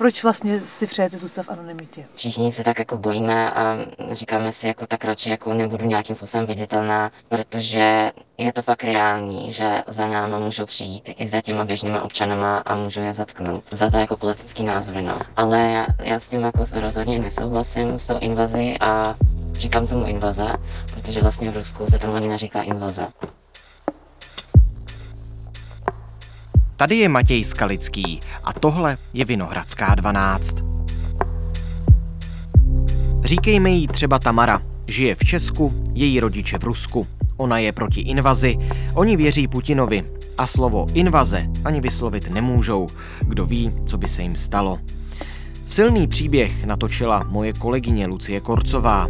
Proč 0.00 0.22
vlastně 0.22 0.60
si 0.60 0.86
přejete 0.86 1.18
zůstat 1.18 1.42
v 1.42 1.50
anonymitě? 1.50 2.04
Všichni 2.14 2.52
se 2.52 2.64
tak 2.64 2.78
jako 2.78 2.96
bojíme 2.96 3.52
a 3.52 3.76
říkáme 4.12 4.52
si 4.52 4.66
jako 4.66 4.86
tak 4.86 5.04
radši 5.04 5.30
jako 5.30 5.54
nebudu 5.54 5.86
nějakým 5.86 6.16
způsobem 6.16 6.46
viditelná, 6.46 7.10
protože 7.28 8.12
je 8.38 8.52
to 8.52 8.62
fakt 8.62 8.84
reální, 8.84 9.52
že 9.52 9.82
za 9.86 10.08
náma 10.08 10.38
můžou 10.38 10.66
přijít 10.66 11.10
i 11.16 11.28
za 11.28 11.40
těma 11.40 11.64
běžnýma 11.64 12.02
občanama 12.02 12.58
a 12.58 12.74
můžou 12.74 13.00
je 13.00 13.12
zatknout. 13.12 13.64
Za 13.70 13.90
to 13.90 13.96
jako 13.96 14.16
politický 14.16 14.62
názory, 14.62 15.02
no. 15.02 15.18
Ale 15.36 15.58
já, 15.58 15.86
já 16.02 16.18
s 16.18 16.28
tím 16.28 16.40
jako 16.40 16.64
rozhodně 16.74 17.18
nesouhlasím 17.18 17.98
s 17.98 18.06
tou 18.06 18.18
invazi 18.18 18.76
a 18.80 19.16
říkám 19.52 19.86
tomu 19.86 20.04
invaze, 20.04 20.52
protože 20.94 21.20
vlastně 21.20 21.50
v 21.50 21.56
Rusku 21.56 21.86
se 21.86 21.98
tomu 21.98 22.14
ani 22.14 22.28
neříká 22.28 22.62
invaze. 22.62 23.06
Tady 26.80 26.96
je 26.96 27.08
Matěj 27.08 27.44
Skalický 27.44 28.20
a 28.44 28.52
tohle 28.52 28.98
je 29.12 29.24
Vinohradská 29.24 29.94
12. 29.94 30.56
Říkejme 33.24 33.70
jí 33.70 33.86
třeba 33.86 34.18
Tamara. 34.18 34.62
Žije 34.86 35.14
v 35.14 35.18
Česku, 35.18 35.82
její 35.94 36.20
rodiče 36.20 36.58
v 36.58 36.64
Rusku. 36.64 37.06
Ona 37.36 37.58
je 37.58 37.72
proti 37.72 38.00
invazi, 38.00 38.56
oni 38.94 39.16
věří 39.16 39.48
Putinovi 39.48 40.04
a 40.38 40.46
slovo 40.46 40.86
invaze 40.94 41.46
ani 41.64 41.80
vyslovit 41.80 42.30
nemůžou. 42.30 42.88
Kdo 43.20 43.46
ví, 43.46 43.72
co 43.86 43.98
by 43.98 44.08
se 44.08 44.22
jim 44.22 44.36
stalo. 44.36 44.78
Silný 45.66 46.06
příběh 46.06 46.64
natočila 46.64 47.24
moje 47.28 47.52
kolegyně 47.52 48.06
Lucie 48.06 48.40
Korcová. 48.40 49.08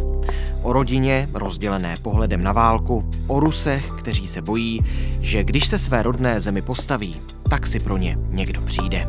O 0.61 0.73
rodině, 0.73 1.29
rozdělené 1.33 1.95
pohledem 2.01 2.43
na 2.43 2.51
válku, 2.51 3.11
o 3.27 3.39
Rusech, 3.39 3.91
kteří 3.97 4.27
se 4.27 4.41
bojí, 4.41 4.81
že 5.19 5.43
když 5.43 5.67
se 5.67 5.79
své 5.79 6.03
rodné 6.03 6.39
zemi 6.39 6.61
postaví, 6.61 7.21
tak 7.51 7.67
si 7.67 7.79
pro 7.79 7.97
ně 7.97 8.17
někdo 8.19 8.61
přijde. 8.61 9.07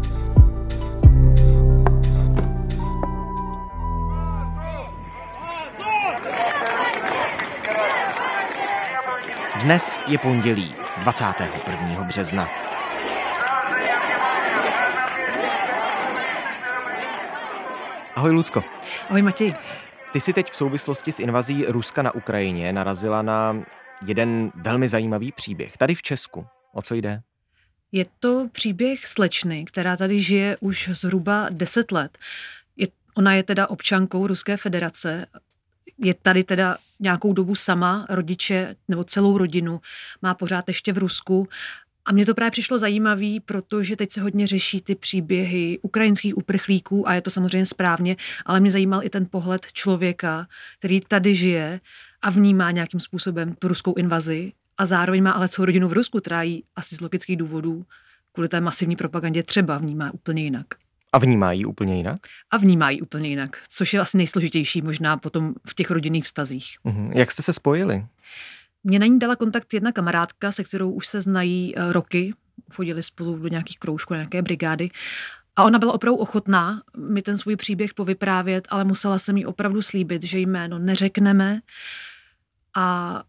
Dnes 9.62 10.00
je 10.06 10.18
pondělí 10.18 10.74
21. 10.98 12.04
března. 12.04 12.48
Ahoj 18.16 18.30
Lucko. 18.30 18.64
Ahoj 19.08 19.22
Matěj. 19.22 19.54
Ty 20.12 20.20
si 20.20 20.32
teď 20.32 20.50
v 20.50 20.56
souvislosti 20.56 21.12
s 21.12 21.20
invazí 21.20 21.64
Ruska 21.66 22.02
na 22.02 22.14
Ukrajině 22.14 22.72
narazila 22.72 23.22
na 23.22 23.56
jeden 24.06 24.52
velmi 24.54 24.88
zajímavý 24.88 25.32
příběh. 25.32 25.76
Tady 25.76 25.94
v 25.94 26.02
Česku. 26.02 26.46
O 26.72 26.82
co 26.82 26.94
jde? 26.94 27.22
Je 27.92 28.04
to 28.20 28.48
příběh 28.52 29.06
slečny, 29.06 29.64
která 29.64 29.96
tady 29.96 30.22
žije 30.22 30.56
už 30.60 30.90
zhruba 30.92 31.48
10 31.50 31.92
let. 31.92 32.18
Je, 32.76 32.86
ona 33.14 33.34
je 33.34 33.42
teda 33.42 33.66
občankou 33.66 34.26
Ruské 34.26 34.56
federace, 34.56 35.26
je 35.98 36.14
tady 36.14 36.44
teda 36.44 36.76
nějakou 37.00 37.32
dobu 37.32 37.54
sama, 37.54 38.06
rodiče 38.10 38.76
nebo 38.88 39.04
celou 39.04 39.38
rodinu 39.38 39.80
má 40.22 40.34
pořád 40.34 40.68
ještě 40.68 40.92
v 40.92 40.98
Rusku. 40.98 41.48
A 42.04 42.12
mně 42.12 42.26
to 42.26 42.34
právě 42.34 42.50
přišlo 42.50 42.78
zajímavé, 42.78 43.40
protože 43.44 43.96
teď 43.96 44.12
se 44.12 44.20
hodně 44.20 44.46
řeší 44.46 44.80
ty 44.80 44.94
příběhy 44.94 45.78
ukrajinských 45.82 46.36
uprchlíků 46.36 47.08
a 47.08 47.14
je 47.14 47.20
to 47.20 47.30
samozřejmě 47.30 47.66
správně, 47.66 48.16
ale 48.46 48.60
mě 48.60 48.70
zajímal 48.70 49.04
i 49.04 49.10
ten 49.10 49.26
pohled 49.30 49.66
člověka, 49.72 50.46
který 50.78 51.00
tady 51.00 51.34
žije 51.34 51.80
a 52.22 52.30
vnímá 52.30 52.70
nějakým 52.70 53.00
způsobem 53.00 53.54
tu 53.54 53.68
ruskou 53.68 53.94
invazi 53.94 54.52
a 54.82 54.86
zároveň 54.86 55.22
má 55.22 55.30
ale 55.30 55.48
celou 55.48 55.66
rodinu 55.66 55.88
v 55.88 55.92
Rusku, 55.92 56.18
která 56.18 56.42
ji 56.42 56.62
asi 56.76 56.96
z 56.96 57.00
logických 57.00 57.36
důvodů 57.36 57.86
kvůli 58.32 58.48
té 58.48 58.60
masivní 58.60 58.96
propagandě 58.96 59.42
třeba 59.42 59.78
vnímá 59.78 60.14
úplně 60.14 60.42
jinak. 60.42 60.66
A 61.12 61.18
vnímají 61.18 61.64
úplně 61.64 61.96
jinak? 61.96 62.20
A 62.50 62.56
vnímají 62.56 63.02
úplně 63.02 63.28
jinak, 63.28 63.62
což 63.68 63.94
je 63.94 64.00
asi 64.00 64.16
nejsložitější 64.16 64.82
možná 64.82 65.16
potom 65.16 65.54
v 65.66 65.74
těch 65.74 65.90
rodinných 65.90 66.24
vztazích. 66.24 66.76
Uh-huh. 66.84 67.10
Jak 67.14 67.30
jste 67.30 67.42
se 67.42 67.52
spojili? 67.52 68.06
Mě 68.84 68.98
na 68.98 69.06
ní 69.06 69.18
dala 69.18 69.36
kontakt 69.36 69.74
jedna 69.74 69.92
kamarádka, 69.92 70.52
se 70.52 70.64
kterou 70.64 70.90
už 70.90 71.06
se 71.06 71.20
znají 71.20 71.74
eh, 71.76 71.92
roky, 71.92 72.34
chodili 72.72 73.02
spolu 73.02 73.38
do 73.38 73.48
nějakých 73.48 73.78
kroužků, 73.78 74.14
nějaké 74.14 74.42
brigády. 74.42 74.90
A 75.56 75.64
ona 75.64 75.78
byla 75.78 75.92
opravdu 75.92 76.16
ochotná 76.16 76.82
mi 76.96 77.22
ten 77.22 77.36
svůj 77.36 77.56
příběh 77.56 77.94
povyprávět, 77.94 78.68
ale 78.70 78.84
musela 78.84 79.18
jsem 79.18 79.36
jí 79.36 79.46
opravdu 79.46 79.82
slíbit, 79.82 80.22
že 80.22 80.38
jméno 80.38 80.78
neřekneme. 80.78 81.60
A 82.76 83.22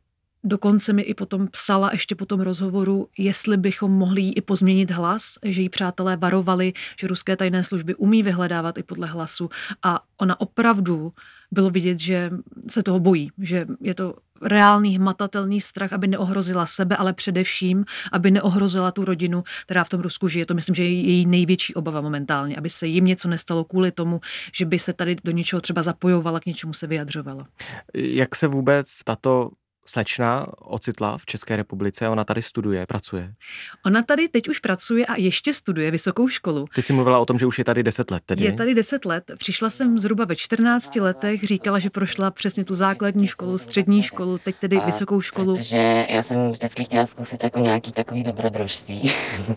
dokonce 0.43 0.93
mi 0.93 1.01
i 1.01 1.13
potom 1.13 1.47
psala 1.47 1.89
ještě 1.91 2.15
po 2.15 2.25
tom 2.25 2.41
rozhovoru, 2.41 3.07
jestli 3.17 3.57
bychom 3.57 3.91
mohli 3.91 4.21
jí 4.21 4.33
i 4.33 4.41
pozměnit 4.41 4.91
hlas, 4.91 5.37
že 5.45 5.61
jí 5.61 5.69
přátelé 5.69 6.17
varovali, 6.17 6.73
že 6.99 7.07
ruské 7.07 7.35
tajné 7.35 7.63
služby 7.63 7.95
umí 7.95 8.23
vyhledávat 8.23 8.77
i 8.77 8.83
podle 8.83 9.07
hlasu. 9.07 9.49
A 9.83 9.99
ona 10.17 10.41
opravdu 10.41 11.13
bylo 11.51 11.69
vidět, 11.69 11.99
že 11.99 12.31
se 12.67 12.83
toho 12.83 12.99
bojí, 12.99 13.31
že 13.37 13.65
je 13.81 13.95
to 13.95 14.15
reálný, 14.41 14.97
hmatatelný 14.97 15.61
strach, 15.61 15.93
aby 15.93 16.07
neohrozila 16.07 16.65
sebe, 16.65 16.97
ale 16.97 17.13
především, 17.13 17.85
aby 18.11 18.31
neohrozila 18.31 18.91
tu 18.91 19.05
rodinu, 19.05 19.43
která 19.65 19.83
v 19.83 19.89
tom 19.89 20.01
Rusku 20.01 20.27
žije. 20.27 20.45
To 20.45 20.53
myslím, 20.53 20.75
že 20.75 20.83
je 20.83 21.01
její 21.01 21.25
největší 21.25 21.73
obava 21.73 22.01
momentálně, 22.01 22.55
aby 22.57 22.69
se 22.69 22.87
jim 22.87 23.05
něco 23.05 23.27
nestalo 23.27 23.63
kvůli 23.63 23.91
tomu, 23.91 24.21
že 24.53 24.65
by 24.65 24.79
se 24.79 24.93
tady 24.93 25.15
do 25.23 25.31
něčeho 25.31 25.61
třeba 25.61 25.83
zapojovala, 25.83 26.39
k 26.39 26.45
něčemu 26.45 26.73
se 26.73 26.87
vyjadřovala. 26.87 27.47
Jak 27.93 28.35
se 28.35 28.47
vůbec 28.47 29.03
tato 29.05 29.49
slečna 29.85 30.47
ocitla 30.59 31.17
v 31.17 31.25
České 31.25 31.55
republice, 31.55 32.09
ona 32.09 32.23
tady 32.23 32.41
studuje, 32.41 32.85
pracuje. 32.85 33.33
Ona 33.85 34.03
tady 34.03 34.27
teď 34.27 34.49
už 34.49 34.59
pracuje 34.59 35.05
a 35.05 35.19
ještě 35.19 35.53
studuje 35.53 35.91
vysokou 35.91 36.27
školu. 36.27 36.65
Ty 36.75 36.81
jsi 36.81 36.93
mluvila 36.93 37.19
o 37.19 37.25
tom, 37.25 37.39
že 37.39 37.45
už 37.45 37.57
je 37.57 37.65
tady 37.65 37.83
10 37.83 38.11
let 38.11 38.23
tedy. 38.25 38.43
Je 38.43 38.53
tady 38.53 38.75
10 38.75 39.05
let. 39.05 39.31
Přišla 39.37 39.69
jsem 39.69 39.99
zhruba 39.99 40.25
ve 40.25 40.35
14 40.35 40.95
letech, 40.95 41.43
říkala, 41.43 41.79
že 41.79 41.89
prošla 41.89 42.31
přesně 42.31 42.65
tu 42.65 42.75
základní 42.75 43.27
školu, 43.27 43.57
střední 43.57 44.03
školu, 44.03 44.37
teď 44.37 44.55
tedy 44.59 44.77
a 44.77 44.85
vysokou 44.85 45.21
školu. 45.21 45.55
Protože 45.55 46.05
já 46.09 46.23
jsem 46.23 46.51
vždycky 46.51 46.83
chtěla 46.83 47.05
zkusit 47.05 47.43
jako 47.43 47.59
nějaký 47.59 47.91
takový 47.91 48.23
dobrodružství. 48.23 49.11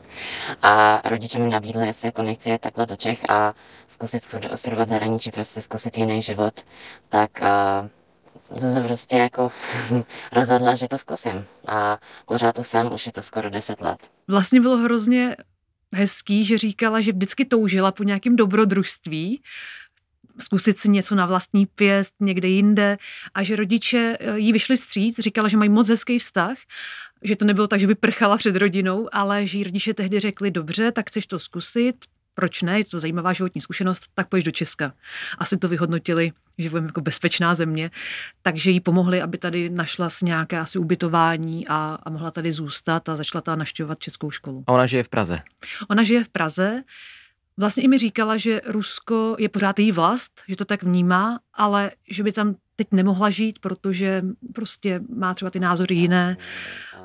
a 0.62 1.02
rodiče 1.08 1.38
mi 1.38 1.50
nabídli, 1.50 1.86
jestli 1.86 2.08
jako 2.08 2.22
nechci 2.22 2.50
jet 2.50 2.60
takhle 2.60 2.86
do 2.86 2.96
Čech 2.96 3.30
a 3.30 3.54
zkusit 3.86 4.22
studovat 4.54 4.88
zahraničí, 4.88 5.30
prostě 5.30 5.60
zkusit 5.60 5.98
jiný 5.98 6.22
život. 6.22 6.60
Tak 7.08 7.30
to 8.48 8.82
prostě 8.86 9.16
jako 9.16 9.52
rozhodla, 10.32 10.74
že 10.74 10.88
to 10.88 10.98
zkusím. 10.98 11.44
A 11.66 11.98
pořád 12.26 12.54
to 12.54 12.64
jsem, 12.64 12.92
už 12.92 13.06
je 13.06 13.12
to 13.12 13.22
skoro 13.22 13.50
10 13.50 13.80
let. 13.80 14.10
Vlastně 14.28 14.60
bylo 14.60 14.76
hrozně 14.76 15.36
hezký, 15.94 16.44
že 16.44 16.58
říkala, 16.58 17.00
že 17.00 17.12
vždycky 17.12 17.44
toužila 17.44 17.92
po 17.92 18.02
nějakém 18.02 18.36
dobrodružství, 18.36 19.42
zkusit 20.38 20.78
si 20.78 20.88
něco 20.88 21.14
na 21.14 21.26
vlastní 21.26 21.66
pěst 21.66 22.14
někde 22.20 22.48
jinde 22.48 22.96
a 23.34 23.42
že 23.42 23.56
rodiče 23.56 24.16
eh, 24.20 24.38
jí 24.38 24.52
vyšli 24.52 24.76
vstříc, 24.76 25.18
říkala, 25.18 25.48
že 25.48 25.56
mají 25.56 25.70
moc 25.70 25.88
hezký 25.88 26.18
vztah, 26.18 26.56
že 27.22 27.36
to 27.36 27.44
nebylo 27.44 27.66
tak, 27.66 27.80
že 27.80 27.86
by 27.86 27.94
prchala 27.94 28.36
před 28.36 28.56
rodinou, 28.56 29.08
ale 29.12 29.46
že 29.46 29.58
jí 29.58 29.64
rodiče 29.64 29.94
tehdy 29.94 30.20
řekli, 30.20 30.50
dobře, 30.50 30.92
tak 30.92 31.08
chceš 31.08 31.26
to 31.26 31.38
zkusit, 31.38 31.96
proč 32.36 32.62
ne, 32.62 32.78
je 32.78 32.84
to 32.84 33.00
zajímavá 33.00 33.32
životní 33.32 33.60
zkušenost, 33.60 34.02
tak 34.14 34.28
pojď 34.28 34.44
do 34.44 34.50
Česka. 34.50 34.92
Asi 35.38 35.56
to 35.56 35.68
vyhodnotili, 35.68 36.32
že 36.58 36.70
budeme 36.70 36.86
jako 36.86 37.00
bezpečná 37.00 37.54
země, 37.54 37.90
takže 38.42 38.70
jí 38.70 38.80
pomohli, 38.80 39.22
aby 39.22 39.38
tady 39.38 39.70
našla 39.70 40.10
s 40.10 40.22
nějaké 40.22 40.58
asi 40.58 40.78
ubytování 40.78 41.68
a, 41.68 41.98
a 42.02 42.10
mohla 42.10 42.30
tady 42.30 42.52
zůstat 42.52 43.08
a 43.08 43.16
začala 43.16 43.42
tady 43.42 43.58
naštěvovat 43.58 43.98
českou 43.98 44.30
školu. 44.30 44.64
A 44.66 44.72
ona 44.72 44.86
žije 44.86 45.02
v 45.02 45.08
Praze? 45.08 45.36
Ona 45.88 46.02
žije 46.02 46.24
v 46.24 46.28
Praze. 46.28 46.82
Vlastně 47.56 47.82
i 47.82 47.88
mi 47.88 47.98
říkala, 47.98 48.36
že 48.36 48.60
Rusko 48.66 49.36
je 49.38 49.48
pořád 49.48 49.78
její 49.78 49.92
vlast, 49.92 50.42
že 50.48 50.56
to 50.56 50.64
tak 50.64 50.82
vnímá, 50.82 51.40
ale 51.54 51.90
že 52.10 52.22
by 52.22 52.32
tam 52.32 52.54
teď 52.76 52.86
nemohla 52.92 53.30
žít, 53.30 53.58
protože 53.58 54.22
prostě 54.54 55.00
má 55.16 55.34
třeba 55.34 55.50
ty 55.50 55.60
názory 55.60 55.94
jiné 55.94 56.36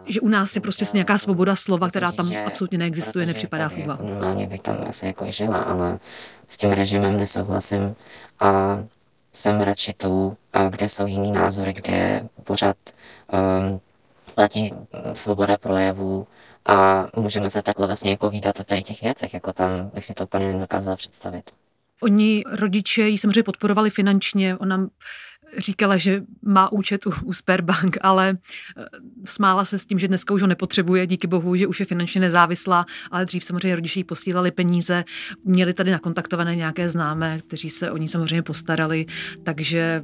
že 0.06 0.22
u 0.22 0.28
nás 0.28 0.56
je 0.56 0.62
prostě 0.62 0.86
nějaká 0.94 1.18
svoboda 1.18 1.56
slova, 1.56 1.90
která 1.90 2.12
tam 2.12 2.32
absolutně 2.46 2.78
neexistuje, 2.78 3.26
nepřipadá 3.26 3.70
v 3.70 3.78
úvahu. 3.78 4.08
Jako 4.08 4.14
normálně 4.14 4.48
bych 4.48 4.62
tam 4.62 4.78
asi 4.88 5.06
jako 5.06 5.32
žila, 5.32 5.58
ale 5.58 6.00
s 6.48 6.58
tím 6.58 6.72
režimem 6.72 7.18
nesouhlasím 7.18 7.96
a 8.40 8.80
jsem 9.32 9.62
radši 9.62 9.94
tu, 9.94 10.38
kde 10.70 10.90
jsou 10.90 11.08
jiný 11.08 11.32
názory, 11.32 11.74
kde 11.74 12.28
pořád 12.44 12.78
um, 13.34 13.82
platí 14.36 14.74
svoboda 15.14 15.58
projevu 15.58 16.28
a 16.66 17.08
můžeme 17.16 17.50
se 17.50 17.62
takhle 17.62 17.88
vlastně 17.88 18.18
povídat 18.18 18.60
o 18.60 18.64
tady 18.64 18.84
těch 18.84 19.02
věcech, 19.02 19.34
jako 19.34 19.54
tam 19.54 19.70
bych 19.94 20.06
si 20.06 20.14
to 20.14 20.24
úplně 20.24 20.54
nedokázala 20.54 20.98
představit. 20.98 21.52
Oni 22.04 22.44
rodiče 22.52 23.02
ji 23.02 23.18
samozřejmě 23.18 23.44
podporovali 23.44 23.90
finančně, 23.90 24.58
ona 24.58 24.88
říkala, 25.58 25.98
že 25.98 26.24
má 26.42 26.72
účet 26.72 27.08
u, 27.08 27.14
u 27.24 27.34
Sperbank, 27.34 27.98
ale 28.02 28.38
eh, 28.78 28.86
smála 29.26 29.66
se 29.66 29.80
s 29.80 29.86
tím, 29.86 30.00
že 30.00 30.08
dneska 30.08 30.34
už 30.34 30.42
ho 30.42 30.48
nepotřebuje, 30.48 31.08
díky 31.08 31.28
bohu, 31.28 31.56
že 31.56 31.68
už 31.68 31.80
je 31.80 31.86
finančně 31.86 32.22
nezávislá, 32.22 32.86
ale 33.12 33.26
dřív 33.26 33.44
samozřejmě 33.44 33.76
rodiče 33.76 34.00
jí 34.00 34.04
posílali 34.04 34.52
peníze, 34.52 35.04
měli 35.44 35.74
tady 35.74 35.92
nakontaktované 35.92 36.56
nějaké 36.56 36.90
známé, 36.90 37.40
kteří 37.48 37.70
se 37.70 37.92
o 37.92 37.98
ní 37.98 38.08
samozřejmě 38.08 38.44
postarali, 38.44 39.06
takže 39.44 40.04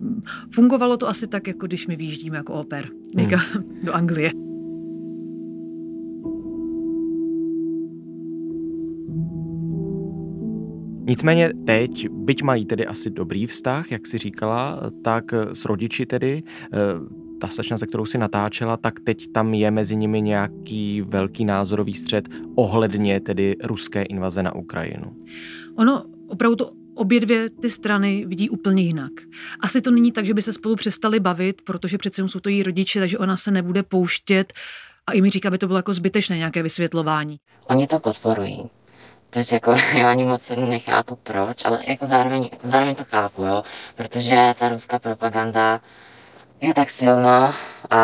fungovalo 0.52 0.98
to 0.98 1.08
asi 1.08 1.28
tak, 1.28 1.48
jako 1.48 1.68
když 1.68 1.88
my 1.88 1.96
výjíždíme 1.96 2.38
jako 2.38 2.54
oper 2.54 2.90
hmm. 3.18 3.84
do 3.84 3.94
Anglie. 3.94 4.47
Nicméně 11.08 11.54
teď, 11.66 12.10
byť 12.10 12.44
mají 12.44 12.66
tedy 12.66 12.86
asi 12.86 13.10
dobrý 13.10 13.46
vztah, 13.46 13.92
jak 13.92 14.08
si 14.08 14.18
říkala, 14.18 14.80
tak 15.04 15.34
s 15.34 15.66
rodiči 15.66 16.06
tedy, 16.06 16.44
eh, 16.74 16.78
ta 17.40 17.48
slečna, 17.48 17.78
se 17.78 17.88
kterou 17.88 18.06
si 18.06 18.18
natáčela, 18.18 18.78
tak 18.78 19.00
teď 19.00 19.32
tam 19.32 19.54
je 19.54 19.72
mezi 19.72 19.96
nimi 19.96 20.22
nějaký 20.22 21.02
velký 21.02 21.46
názorový 21.46 21.94
střed 21.94 22.30
ohledně 22.56 23.20
tedy 23.20 23.56
ruské 23.64 24.04
invaze 24.04 24.44
na 24.44 24.56
Ukrajinu. 24.56 25.16
Ono 25.76 26.04
opravdu 26.28 26.56
to 26.56 26.72
obě 26.96 27.20
dvě 27.20 27.50
ty 27.50 27.70
strany 27.70 28.26
vidí 28.28 28.50
úplně 28.50 28.84
jinak. 28.84 29.12
Asi 29.60 29.82
to 29.82 29.92
není 29.92 30.12
tak, 30.12 30.26
že 30.26 30.34
by 30.34 30.42
se 30.42 30.54
spolu 30.54 30.76
přestali 30.76 31.20
bavit, 31.20 31.62
protože 31.62 31.98
přece 31.98 32.28
jsou 32.28 32.40
to 32.40 32.50
její 32.50 32.64
rodiče, 32.64 33.00
takže 33.00 33.18
ona 33.18 33.38
se 33.38 33.52
nebude 33.52 33.84
pouštět 33.84 34.54
a 35.08 35.12
i 35.12 35.22
mi 35.22 35.30
říká, 35.30 35.48
aby 35.48 35.58
to 35.58 35.68
bylo 35.68 35.80
jako 35.80 35.94
zbytečné 35.94 36.38
nějaké 36.38 36.64
vysvětlování. 36.64 37.40
Oni 37.68 37.88
to 37.88 38.00
podporují. 38.00 38.70
Takže 39.38 39.56
jako 39.56 39.76
já 39.98 40.10
ani 40.10 40.26
moc 40.26 40.50
nechápu 40.50 41.16
proč, 41.16 41.66
ale 41.66 41.80
jako 41.88 42.06
zároveň, 42.08 42.50
zároveň 42.64 42.96
to 42.96 43.04
chápu, 43.04 43.44
jo, 43.44 43.64
protože 43.96 44.56
ta 44.60 44.70
ruská 44.70 45.00
propaganda 45.00 45.82
je 46.62 46.74
tak 46.74 46.90
silná 46.90 47.56
a 47.90 48.00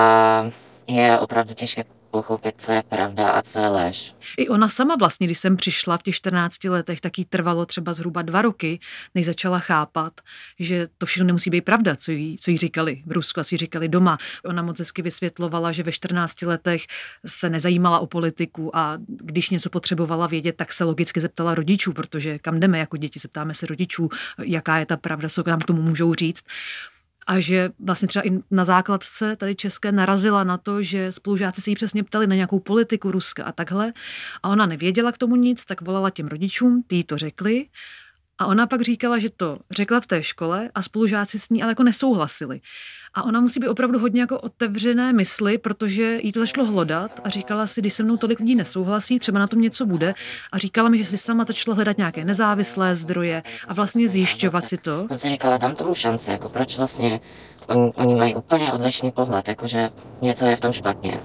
je 0.88 1.20
opravdu 1.20 1.54
těžké 1.54 1.84
pochopit, 2.14 2.56
co 2.58 2.72
je 2.72 2.84
pravda 2.84 3.30
a 3.30 3.42
co 3.42 3.60
je 3.60 3.68
lež. 3.68 4.14
I 4.38 4.50
ona 4.50 4.70
sama 4.70 4.96
vlastně, 4.96 5.28
když 5.28 5.40
jsem 5.40 5.56
přišla 5.56 5.98
v 5.98 6.04
těch 6.04 6.16
14 6.16 6.64
letech, 6.64 7.02
tak 7.02 7.18
jí 7.18 7.26
trvalo 7.26 7.66
třeba 7.66 7.94
zhruba 7.94 8.22
dva 8.22 8.42
roky, 8.42 8.80
než 9.16 9.26
začala 9.26 9.60
chápat, 9.60 10.22
že 10.60 10.88
to 10.98 11.06
všechno 11.06 11.26
nemusí 11.26 11.50
být 11.50 11.66
pravda, 11.66 11.96
co 11.96 12.12
jí, 12.12 12.38
co 12.38 12.52
jí 12.52 12.58
říkali 12.58 13.02
v 13.06 13.12
Rusku 13.12 13.40
a 13.40 13.44
co 13.44 13.56
jí 13.56 13.58
říkali 13.58 13.90
doma. 13.90 14.18
Ona 14.46 14.62
moc 14.62 14.80
hezky 14.80 15.02
vysvětlovala, 15.02 15.72
že 15.72 15.84
ve 15.84 15.92
14 15.92 16.42
letech 16.42 16.86
se 17.26 17.50
nezajímala 17.50 18.00
o 18.00 18.08
politiku 18.08 18.76
a 18.78 18.98
když 19.08 19.50
něco 19.50 19.70
potřebovala 19.70 20.28
vědět, 20.28 20.56
tak 20.56 20.74
se 20.74 20.84
logicky 20.84 21.22
zeptala 21.22 21.56
rodičů, 21.56 21.94
protože 21.94 22.40
kam 22.40 22.60
jdeme 22.60 22.80
jako 22.80 22.98
děti, 22.98 23.20
zeptáme 23.20 23.54
se 23.54 23.66
rodičů, 23.66 24.10
jaká 24.44 24.78
je 24.78 24.86
ta 24.86 24.98
pravda, 24.98 25.30
co 25.30 25.44
nám 25.48 25.60
k 25.60 25.66
tomu 25.66 25.82
můžou 25.82 26.14
říct 26.14 26.46
a 27.28 27.40
že 27.40 27.70
vlastně 27.80 28.08
třeba 28.08 28.28
i 28.28 28.40
na 28.52 28.64
základce 28.64 29.36
tady 29.36 29.56
české 29.56 29.92
narazila 29.92 30.44
na 30.44 30.58
to, 30.58 30.82
že 30.84 31.12
spolužáci 31.12 31.62
se 31.62 31.70
jí 31.70 31.76
přesně 31.76 32.04
ptali 32.04 32.28
na 32.28 32.36
nějakou 32.36 32.60
politiku 32.60 33.12
Ruska 33.12 33.44
a 33.44 33.52
takhle. 33.52 33.94
A 34.44 34.50
ona 34.50 34.66
nevěděla 34.66 35.12
k 35.12 35.18
tomu 35.18 35.36
nic, 35.36 35.66
tak 35.66 35.82
volala 35.82 36.10
těm 36.10 36.28
rodičům, 36.28 36.84
ty 36.88 36.96
jí 36.96 37.04
to 37.04 37.18
řekli 37.18 37.66
a 38.40 38.46
ona 38.46 38.68
pak 38.68 38.82
říkala, 38.82 39.20
že 39.20 39.30
to 39.30 39.58
řekla 39.72 40.00
v 40.00 40.08
té 40.08 40.24
škole 40.24 40.70
a 40.76 40.82
spolužáci 40.82 41.40
s 41.40 41.50
ní 41.50 41.64
ale 41.64 41.72
jako 41.72 41.84
nesouhlasili. 41.84 42.62
A 43.14 43.24
ona 43.24 43.40
musí 43.42 43.60
být 43.60 43.68
opravdu 43.68 44.00
hodně 44.00 44.22
jako 44.22 44.40
otevřené 44.40 45.14
mysli, 45.14 45.58
protože 45.58 46.20
jí 46.22 46.32
to 46.32 46.40
začalo 46.40 46.68
hlodat 46.68 47.20
a 47.24 47.30
říkala 47.30 47.68
si, 47.68 47.82
když 47.82 47.94
se 47.94 48.04
mnou 48.04 48.18
tolik 48.18 48.40
lidí 48.40 48.56
nesouhlasí, 48.56 49.20
třeba 49.20 49.40
na 49.40 49.48
tom 49.48 49.62
něco 49.62 49.86
bude. 49.86 50.14
A 50.52 50.58
říkala 50.58 50.90
mi, 50.90 50.98
že 50.98 51.06
si 51.06 51.18
sama 51.18 51.44
začala 51.44 51.76
hledat 51.76 51.98
nějaké 51.98 52.26
nezávislé 52.26 52.96
zdroje 52.96 53.44
a 53.68 53.74
vlastně 53.74 54.08
zjišťovat 54.08 54.68
si 54.68 54.78
to. 54.78 55.08
Jsem 55.08 55.20
si 55.20 55.30
říkala, 55.30 55.58
dám 55.58 55.76
tomu 55.76 55.96
šance, 55.96 56.32
jako 56.32 56.50
proč 56.50 56.78
vlastně 56.78 57.20
oni, 57.68 57.92
oni 57.96 58.16
mají 58.16 58.36
úplně 58.36 58.74
odlišný 58.74 59.12
pohled, 59.12 59.48
jakože 59.48 59.90
něco 60.22 60.46
je 60.46 60.56
v 60.56 60.60
tom 60.60 60.74
špatně 60.74 61.20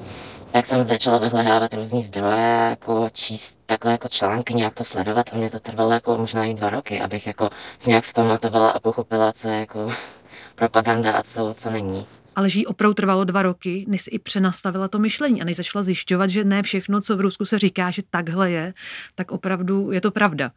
tak 0.59 0.67
jsem 0.67 0.85
začala 0.85 1.19
vyhledávat 1.19 1.75
různý 1.75 2.03
zdroje, 2.03 2.67
jako 2.71 3.11
číst 3.13 3.61
takhle 3.67 3.93
jako 3.93 4.09
články, 4.09 4.55
nějak 4.55 4.75
to 4.75 4.85
sledovat 4.85 5.31
a 5.33 5.37
mě 5.37 5.51
to 5.51 5.61
trvalo 5.61 5.93
jako 5.93 6.19
možná 6.19 6.45
i 6.45 6.55
dva 6.55 6.71
roky, 6.71 7.01
abych 7.01 7.27
jako 7.27 7.51
si 7.79 7.91
nějak 7.91 8.05
zpamatovala 8.05 8.71
a 8.71 8.81
pochopila, 8.81 9.33
co 9.33 9.49
je 9.49 9.61
jako 9.61 9.93
propaganda 10.55 11.13
a 11.13 11.23
co, 11.23 11.55
co 11.59 11.71
není. 11.71 12.07
Ale 12.37 12.49
jí 12.49 12.67
opravdu 12.67 12.95
trvalo 12.95 13.25
dva 13.25 13.43
roky, 13.43 13.85
než 13.89 14.03
si 14.03 14.11
i 14.11 14.19
přenastavila 14.19 14.89
to 14.89 14.99
myšlení 14.99 15.43
a 15.43 15.45
než 15.45 15.57
začala 15.57 15.83
zjišťovat, 15.83 16.31
že 16.31 16.45
ne 16.45 16.63
všechno, 16.63 17.01
co 17.01 17.17
v 17.17 17.21
Rusku 17.21 17.45
se 17.45 17.59
říká, 17.59 17.91
že 17.91 18.03
takhle 18.11 18.51
je, 18.51 18.75
tak 19.15 19.33
opravdu 19.33 19.93
je 19.93 20.01
to 20.01 20.11
pravda. 20.11 20.51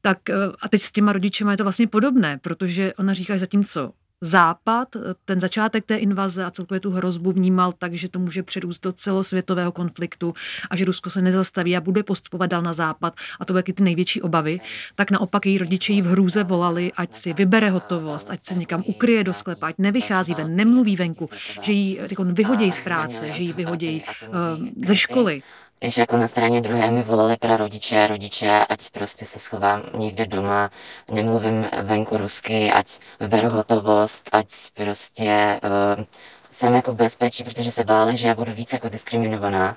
Tak 0.00 0.30
eh, 0.30 0.34
a 0.60 0.68
teď 0.68 0.82
s 0.82 0.92
těma 0.92 1.12
rodičema 1.12 1.50
je 1.50 1.56
to 1.56 1.64
vlastně 1.64 1.86
podobné, 1.86 2.38
protože 2.42 2.94
ona 2.94 3.12
říká, 3.12 3.34
že 3.34 3.38
zatímco 3.38 3.92
Západ 4.20 4.88
ten 5.24 5.40
začátek 5.40 5.84
té 5.84 5.96
invaze 5.96 6.44
a 6.44 6.50
celkově 6.50 6.80
tu 6.80 6.90
hrozbu 6.90 7.32
vnímal 7.32 7.72
tak, 7.72 7.94
že 7.94 8.08
to 8.08 8.18
může 8.18 8.42
přerůst 8.42 8.82
do 8.82 8.92
celosvětového 8.92 9.72
konfliktu 9.72 10.34
a 10.70 10.76
že 10.76 10.84
Rusko 10.84 11.10
se 11.10 11.22
nezastaví 11.22 11.76
a 11.76 11.80
bude 11.80 12.02
postupovat 12.02 12.46
dál 12.46 12.62
na 12.62 12.72
západ 12.72 13.14
a 13.40 13.44
to 13.44 13.52
byly 13.52 13.62
ty 13.62 13.82
největší 13.82 14.22
obavy, 14.22 14.60
tak 14.94 15.10
naopak 15.10 15.46
její 15.46 15.58
rodiče 15.58 15.92
jí 15.92 16.02
v 16.02 16.06
hrůze 16.06 16.44
volali, 16.44 16.92
ať 16.96 17.14
si 17.14 17.32
vybere 17.32 17.70
hotovost, 17.70 18.30
ať 18.30 18.40
se 18.40 18.54
někam 18.54 18.82
ukryje 18.86 19.24
do 19.24 19.32
sklepa, 19.32 19.66
ať 19.66 19.74
nevychází 19.78 20.34
ven, 20.34 20.56
nemluví 20.56 20.96
venku, 20.96 21.28
že 21.60 21.72
ji 21.72 22.00
vyhodí 22.24 22.72
z 22.72 22.80
práce, 22.80 23.32
že 23.32 23.42
ji 23.42 23.52
vyhodí 23.52 24.04
uh, 24.28 24.66
ze 24.84 24.96
školy. 24.96 25.42
Když 25.80 25.96
jako 25.96 26.16
na 26.16 26.26
straně 26.26 26.60
druhé 26.60 26.90
mi 26.90 27.02
volali 27.02 27.36
pra 27.36 27.56
rodiče, 27.56 28.06
rodiče, 28.06 28.66
ať 28.68 28.90
prostě 28.90 29.24
se 29.24 29.38
schovám 29.38 29.82
někde 29.98 30.26
doma, 30.26 30.70
nemluvím 31.10 31.66
venku 31.82 32.16
rusky, 32.16 32.72
ať 32.72 32.98
vyberu 33.20 33.48
hotovost, 33.48 34.28
ať 34.32 34.46
prostě 34.74 35.60
uh, 35.96 36.04
jsem 36.50 36.74
jako 36.74 36.92
v 36.92 36.96
bezpečí, 36.96 37.44
protože 37.44 37.70
se 37.70 37.84
báli, 37.84 38.16
že 38.16 38.28
já 38.28 38.34
budu 38.34 38.52
víc 38.52 38.72
jako 38.72 38.88
diskriminovaná 38.88 39.76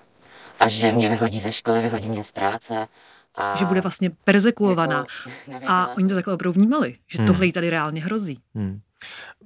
a 0.60 0.68
že 0.68 0.92
mě 0.92 1.10
vyhodí 1.10 1.40
ze 1.40 1.52
školy, 1.52 1.82
vyhodí 1.82 2.10
mě 2.10 2.24
z 2.24 2.32
práce. 2.32 2.88
A 3.36 3.56
že 3.56 3.66
bude 3.66 3.82
vlastně 3.82 4.10
persekuovaná. 4.24 5.06
Jako, 5.48 5.66
a 5.68 5.98
oni 5.98 6.10
to 6.10 6.16
takhle 6.16 6.34
opravdu 6.34 6.60
vnímali, 6.60 6.98
že 7.08 7.18
hmm. 7.18 7.28
tohle 7.28 7.46
jí 7.46 7.52
tady 7.52 7.70
reálně 7.70 8.02
hrozí. 8.02 8.40
Hmm. 8.56 8.80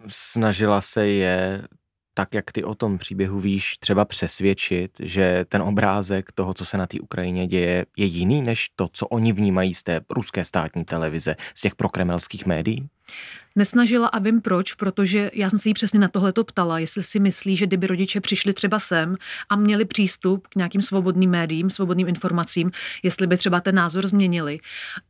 Snažila 0.08 0.82
se 0.82 1.08
je 1.08 1.62
tak, 2.14 2.34
jak 2.34 2.52
ty 2.52 2.64
o 2.64 2.76
tom 2.76 2.98
příběhu 2.98 3.40
víš, 3.40 3.78
třeba 3.78 4.06
přesvědčit, 4.06 4.92
že 5.00 5.46
ten 5.50 5.62
obrázek 5.62 6.32
toho, 6.32 6.54
co 6.54 6.66
se 6.66 6.78
na 6.78 6.88
té 6.88 7.00
Ukrajině 7.00 7.48
děje, 7.48 7.86
je 7.98 8.06
jiný 8.06 8.42
než 8.42 8.70
to, 8.76 8.90
co 8.94 9.08
oni 9.08 9.34
vnímají 9.34 9.74
z 9.74 9.84
té 9.84 10.02
ruské 10.10 10.44
státní 10.44 10.86
televize, 10.86 11.36
z 11.56 11.62
těch 11.62 11.76
prokremelských 11.76 12.46
médií? 12.46 12.90
Nesnažila 13.56 14.08
a 14.08 14.20
vím 14.20 14.42
proč, 14.42 14.74
protože 14.74 15.32
já 15.34 15.50
jsem 15.50 15.60
se 15.60 15.70
jí 15.70 15.74
přesně 15.74 16.00
na 16.00 16.08
tohle 16.08 16.34
to 16.34 16.44
ptala, 16.44 16.80
jestli 16.80 17.04
si 17.04 17.20
myslí, 17.20 17.56
že 17.56 17.68
kdyby 17.68 17.88
rodiče 17.88 18.22
přišli 18.22 18.54
třeba 18.54 18.80
sem 18.80 19.16
a 19.50 19.56
měli 19.56 19.86
přístup 19.86 20.48
k 20.48 20.56
nějakým 20.56 20.82
svobodným 20.82 21.30
médiím, 21.30 21.70
svobodným 21.70 22.08
informacím, 22.08 22.72
jestli 23.04 23.28
by 23.28 23.38
třeba 23.38 23.62
ten 23.62 23.76
názor 23.76 24.08
změnili. 24.08 24.60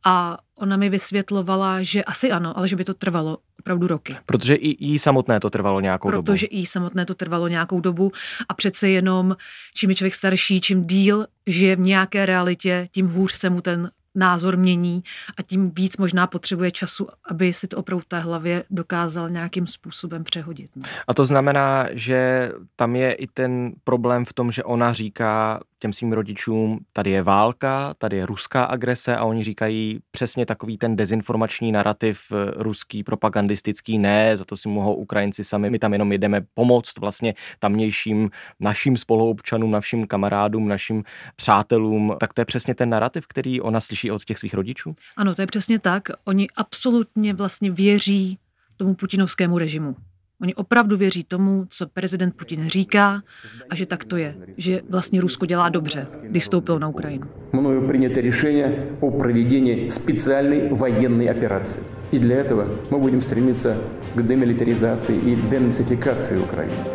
A 0.04 0.38
ona 0.54 0.76
mi 0.76 0.88
vysvětlovala, 0.88 1.82
že 1.82 2.04
asi 2.04 2.30
ano, 2.30 2.58
ale 2.58 2.68
že 2.68 2.76
by 2.76 2.84
to 2.84 2.94
trvalo 2.94 3.38
opravdu 3.64 3.86
roky. 3.86 4.16
Protože 4.26 4.54
i 4.54 4.84
jí 4.84 4.98
samotné 4.98 5.40
to 5.40 5.50
trvalo 5.50 5.80
nějakou 5.80 6.08
Protože 6.08 6.16
dobu. 6.16 6.32
Protože 6.32 6.46
i 6.46 6.56
jí 6.56 6.66
samotné 6.66 7.06
to 7.06 7.14
trvalo 7.14 7.48
nějakou 7.48 7.80
dobu 7.80 8.12
a 8.48 8.54
přece 8.54 8.88
jenom 8.88 9.36
čím 9.74 9.90
je 9.90 9.96
člověk 9.96 10.14
starší, 10.14 10.60
čím 10.60 10.86
díl 10.86 11.26
žije 11.46 11.76
v 11.76 11.80
nějaké 11.80 12.26
realitě, 12.26 12.88
tím 12.90 13.08
hůř 13.08 13.32
se 13.32 13.50
mu 13.50 13.60
ten 13.60 13.90
názor 14.14 14.56
mění 14.56 15.02
a 15.38 15.42
tím 15.42 15.70
víc 15.74 15.96
možná 15.96 16.26
potřebuje 16.26 16.70
času, 16.70 17.06
aby 17.30 17.52
si 17.52 17.66
to 17.66 17.76
opravdu 17.76 18.00
v 18.00 18.08
té 18.08 18.18
hlavě 18.18 18.64
dokázal 18.70 19.30
nějakým 19.30 19.66
způsobem 19.66 20.24
přehodit. 20.24 20.70
Ne? 20.76 20.88
A 21.08 21.14
to 21.14 21.26
znamená, 21.26 21.88
že 21.92 22.52
tam 22.76 22.96
je 22.96 23.12
i 23.12 23.26
ten 23.26 23.72
problém 23.84 24.24
v 24.24 24.32
tom, 24.32 24.52
že 24.52 24.64
ona 24.64 24.92
říká 24.92 25.60
těm 25.84 25.92
svým 25.92 26.12
rodičům, 26.12 26.78
tady 26.92 27.10
je 27.10 27.22
válka, 27.22 27.94
tady 27.98 28.16
je 28.16 28.26
ruská 28.26 28.64
agrese 28.64 29.16
a 29.16 29.24
oni 29.24 29.44
říkají 29.44 30.00
přesně 30.10 30.46
takový 30.46 30.78
ten 30.78 30.96
dezinformační 30.96 31.72
narrativ 31.72 32.20
eh, 32.32 32.50
ruský, 32.56 33.02
propagandistický, 33.02 33.98
ne, 33.98 34.36
za 34.36 34.44
to 34.44 34.56
si 34.56 34.68
mohou 34.68 34.94
Ukrajinci 34.94 35.44
sami, 35.44 35.70
my 35.70 35.78
tam 35.78 35.92
jenom 35.92 36.12
jedeme 36.12 36.40
pomoct 36.54 36.98
vlastně 37.00 37.34
tamnějším 37.58 38.30
našim 38.60 38.96
spoluobčanům, 38.96 39.70
našim 39.70 40.06
kamarádům, 40.06 40.68
našim 40.68 41.04
přátelům, 41.36 42.16
tak 42.20 42.32
to 42.34 42.40
je 42.40 42.44
přesně 42.44 42.74
ten 42.74 42.88
narrativ, 42.88 43.26
který 43.26 43.60
ona 43.60 43.80
slyší 43.80 44.10
od 44.10 44.24
těch 44.24 44.38
svých 44.38 44.54
rodičů? 44.54 44.94
Ano, 45.16 45.34
to 45.34 45.42
je 45.42 45.46
přesně 45.46 45.78
tak. 45.78 46.08
Oni 46.24 46.46
absolutně 46.56 47.34
vlastně 47.34 47.70
věří 47.70 48.38
tomu 48.76 48.94
putinovskému 48.94 49.58
režimu. 49.58 49.96
Oni 50.43 50.55
opravdu 50.55 50.97
věří 50.97 51.23
tomu, 51.23 51.65
co 51.69 51.87
prezident 51.87 52.35
Putin 52.35 52.69
říká 52.69 53.21
a 53.69 53.75
že 53.75 53.85
tak 53.85 54.03
to 54.03 54.17
je. 54.17 54.35
Že 54.57 54.81
vlastně 54.89 55.21
Rusko 55.21 55.45
dělá 55.45 55.69
dobře, 55.69 56.05
když 56.23 56.43
vstoupil 56.43 56.79
na 56.79 56.87
Ukrajinu. 56.87 57.27
Мною 57.51 57.87
принято 57.87 58.21
решение 58.21 58.85
о 59.01 59.11
проведении 59.11 59.89
специальной 59.89 60.69
военной 60.69 61.29
операции. 61.31 61.83
И 62.11 62.19
для 62.19 62.35
этого 62.35 62.67
мы 62.89 62.99
будем 62.99 63.21
стремиться 63.21 63.77
к 64.15 64.21
демилитаризации 64.21 65.17
и 65.17 65.35
денацификации 65.35 66.37
Украины. 66.37 66.85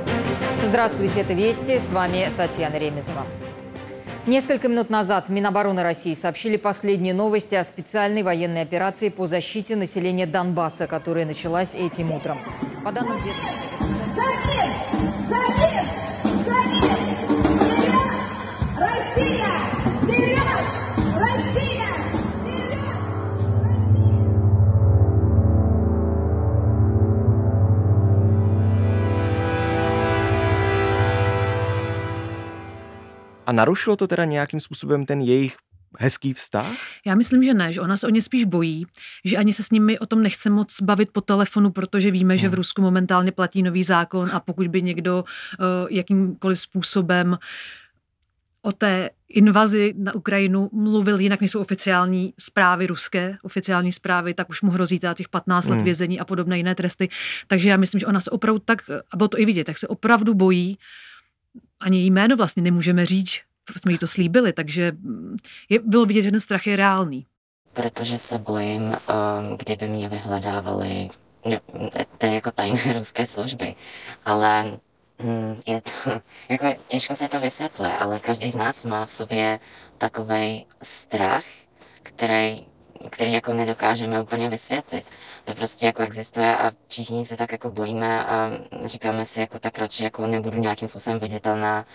Здравствуйте, 0.65 1.21
это 1.21 1.35
Вести. 1.35 1.79
С 1.79 1.93
вами 1.93 2.29
Татьяна 2.37 2.79
Ремезова. 2.79 3.27
Несколько 4.30 4.68
минут 4.68 4.92
назад 4.92 5.28
в 5.28 5.32
Минобороны 5.32 5.82
России 5.82 6.14
сообщили 6.14 6.56
последние 6.56 7.16
новости 7.16 7.56
о 7.56 7.64
специальной 7.64 8.22
военной 8.22 8.62
операции 8.62 9.10
по 9.10 9.26
защите 9.26 9.76
населения 9.76 10.28
Донбасса, 10.28 10.86
которая 10.86 11.26
началась 11.26 11.74
этим 11.74 12.12
утром. 12.12 12.40
По 12.86 12.92
данным 12.92 13.18
ведомства... 13.18 14.39
A 33.50 33.52
narušilo 33.52 33.96
to 33.96 34.08
teda 34.08 34.26
nějakým 34.26 34.60
způsobem 34.60 35.06
ten 35.06 35.22
jejich 35.22 35.56
hezký 35.98 36.34
vztah? 36.34 36.74
Já 37.06 37.16
myslím, 37.16 37.44
že 37.44 37.54
ne, 37.54 37.74
že 37.74 37.82
ona 37.82 37.98
se 37.98 38.08
o 38.08 38.10
ně 38.10 38.22
spíš 38.22 38.46
bojí, 38.46 38.86
že 39.26 39.38
ani 39.38 39.54
se 39.54 39.64
s 39.64 39.72
nimi 39.72 40.00
o 40.00 40.06
tom 40.06 40.24
nechce 40.24 40.50
moc 40.50 40.82
bavit 40.82 41.10
po 41.12 41.22
telefonu, 41.22 41.72
protože 41.72 42.12
víme, 42.12 42.38
že 42.38 42.48
v 42.48 42.52
hmm. 42.52 42.58
Rusku 42.58 42.82
momentálně 42.82 43.32
platí 43.32 43.64
nový 43.64 43.84
zákon 43.84 44.30
a 44.34 44.40
pokud 44.40 44.68
by 44.68 44.82
někdo 44.82 45.24
uh, 45.24 45.66
jakýmkoliv 45.90 46.60
způsobem 46.60 47.38
o 48.62 48.72
té 48.72 49.10
invazi 49.30 49.94
na 49.98 50.16
Ukrajinu 50.16 50.70
mluvil 50.74 51.20
jinak, 51.20 51.42
než 51.42 51.52
jsou 51.52 51.62
oficiální 51.62 52.34
zprávy 52.40 52.88
ruské, 52.88 53.38
oficiální 53.42 53.92
zprávy, 53.92 54.34
tak 54.34 54.50
už 54.50 54.62
mu 54.62 54.72
hrozí 54.72 55.00
těch 55.14 55.30
15 55.30 55.68
let 55.68 55.76
hmm. 55.76 55.86
vězení 55.86 56.20
a 56.20 56.26
podobné 56.26 56.58
jiné 56.58 56.76
tresty. 56.76 57.10
Takže 57.48 57.70
já 57.70 57.78
myslím, 57.78 58.00
že 58.00 58.06
ona 58.06 58.20
se 58.20 58.32
opravdu 58.32 58.60
tak, 58.66 58.90
a 59.12 59.18
bylo 59.18 59.28
to 59.28 59.40
i 59.40 59.46
vidět, 59.46 59.64
tak 59.64 59.78
se 59.78 59.88
opravdu 59.88 60.34
bojí, 60.34 60.78
ani 61.80 62.06
jméno 62.06 62.38
vlastně 62.38 62.64
nemůžeme 62.64 63.06
říct, 63.06 63.40
protože 63.66 63.80
jsme 63.80 63.92
jí 63.92 63.98
to 63.98 64.08
slíbili, 64.08 64.54
takže 64.54 64.92
je, 65.70 65.80
bylo 65.80 66.06
vidět, 66.06 66.22
že 66.22 66.32
ten 66.32 66.40
strach 66.40 66.68
je 66.68 66.76
reálný. 66.76 67.26
Protože 67.74 68.18
se 68.18 68.38
bojím, 68.38 68.82
um, 68.84 69.58
kdyby 69.58 69.88
mě 69.88 70.10
vyhledávali, 70.10 71.10
to 72.18 72.26
je 72.26 72.34
jako 72.34 72.52
tajné 72.52 72.94
ruské 72.94 73.26
služby, 73.26 73.76
ale 74.26 74.80
Hmm, 75.22 75.62
je 75.68 75.82
to, 75.82 75.92
jako 76.50 76.66
těžko 76.88 77.16
se 77.16 77.28
to 77.28 77.40
vysvětluje, 77.40 77.92
ale 77.98 78.20
každý 78.20 78.52
z 78.52 78.56
nás 78.56 78.86
má 78.86 79.06
v 79.06 79.12
sobě 79.12 79.60
takový 79.98 80.66
strach, 80.82 81.44
který, 82.04 82.66
který 83.10 83.34
jako 83.34 83.54
nedokážeme 83.54 84.22
úplně 84.22 84.50
vysvětlit. 84.50 85.06
To 85.46 85.54
prostě 85.56 85.86
jako 85.86 86.02
existuje 86.02 86.58
a 86.58 86.72
všichni 86.88 87.26
se 87.26 87.38
tak 87.38 87.52
jako 87.52 87.72
bojíme 87.72 88.26
a 88.26 88.52
říkáme 88.86 89.26
si 89.26 89.40
jako 89.40 89.60
tak 89.60 89.78
radši 89.78 90.04
jako 90.04 90.28
nebudu 90.28 90.58
nějakým 90.58 90.88
způsobem 90.88 91.20
viditelná, 91.20 91.86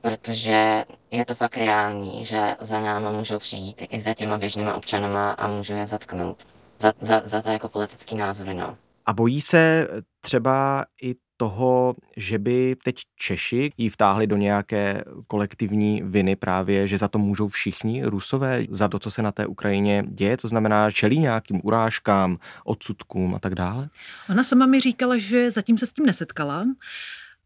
protože 0.00 0.84
je 1.10 1.24
to 1.24 1.34
fakt 1.34 1.56
reální, 1.56 2.24
že 2.24 2.56
za 2.60 2.80
náma 2.80 3.10
můžou 3.10 3.38
přijít 3.38 3.82
i 3.90 4.00
za 4.00 4.14
těma 4.14 4.38
běžnýma 4.38 4.74
občanama 4.74 5.30
a 5.30 5.48
můžou 5.48 5.74
je 5.74 5.86
zatknout. 5.86 6.46
Za, 6.78 6.92
za, 7.00 7.22
za 7.24 7.42
to 7.42 7.50
jako 7.50 7.68
politický 7.68 8.16
názory, 8.16 8.54
no. 8.54 8.76
A 9.06 9.12
bojí 9.12 9.40
se 9.40 9.88
třeba 10.20 10.84
i 11.02 11.14
toho, 11.36 11.94
že 12.16 12.38
by 12.38 12.76
teď 12.84 12.96
Češi 13.16 13.70
jí 13.76 13.88
vtáhli 13.88 14.26
do 14.26 14.36
nějaké 14.36 15.04
kolektivní 15.26 16.02
viny 16.04 16.36
právě, 16.36 16.86
že 16.86 16.98
za 16.98 17.08
to 17.08 17.18
můžou 17.18 17.48
všichni 17.48 18.04
Rusové, 18.04 18.64
za 18.68 18.88
to, 18.88 18.98
co 18.98 19.10
se 19.10 19.22
na 19.22 19.32
té 19.32 19.46
Ukrajině 19.46 20.04
děje, 20.08 20.36
to 20.36 20.48
znamená 20.48 20.90
čelí 20.90 21.18
nějakým 21.18 21.60
urážkám, 21.64 22.38
odsudkům 22.64 23.34
a 23.34 23.38
tak 23.38 23.54
dále? 23.54 23.88
Ona 24.30 24.42
sama 24.42 24.66
mi 24.66 24.80
říkala, 24.80 25.18
že 25.18 25.50
zatím 25.50 25.78
se 25.78 25.86
s 25.86 25.92
tím 25.92 26.06
nesetkala, 26.06 26.64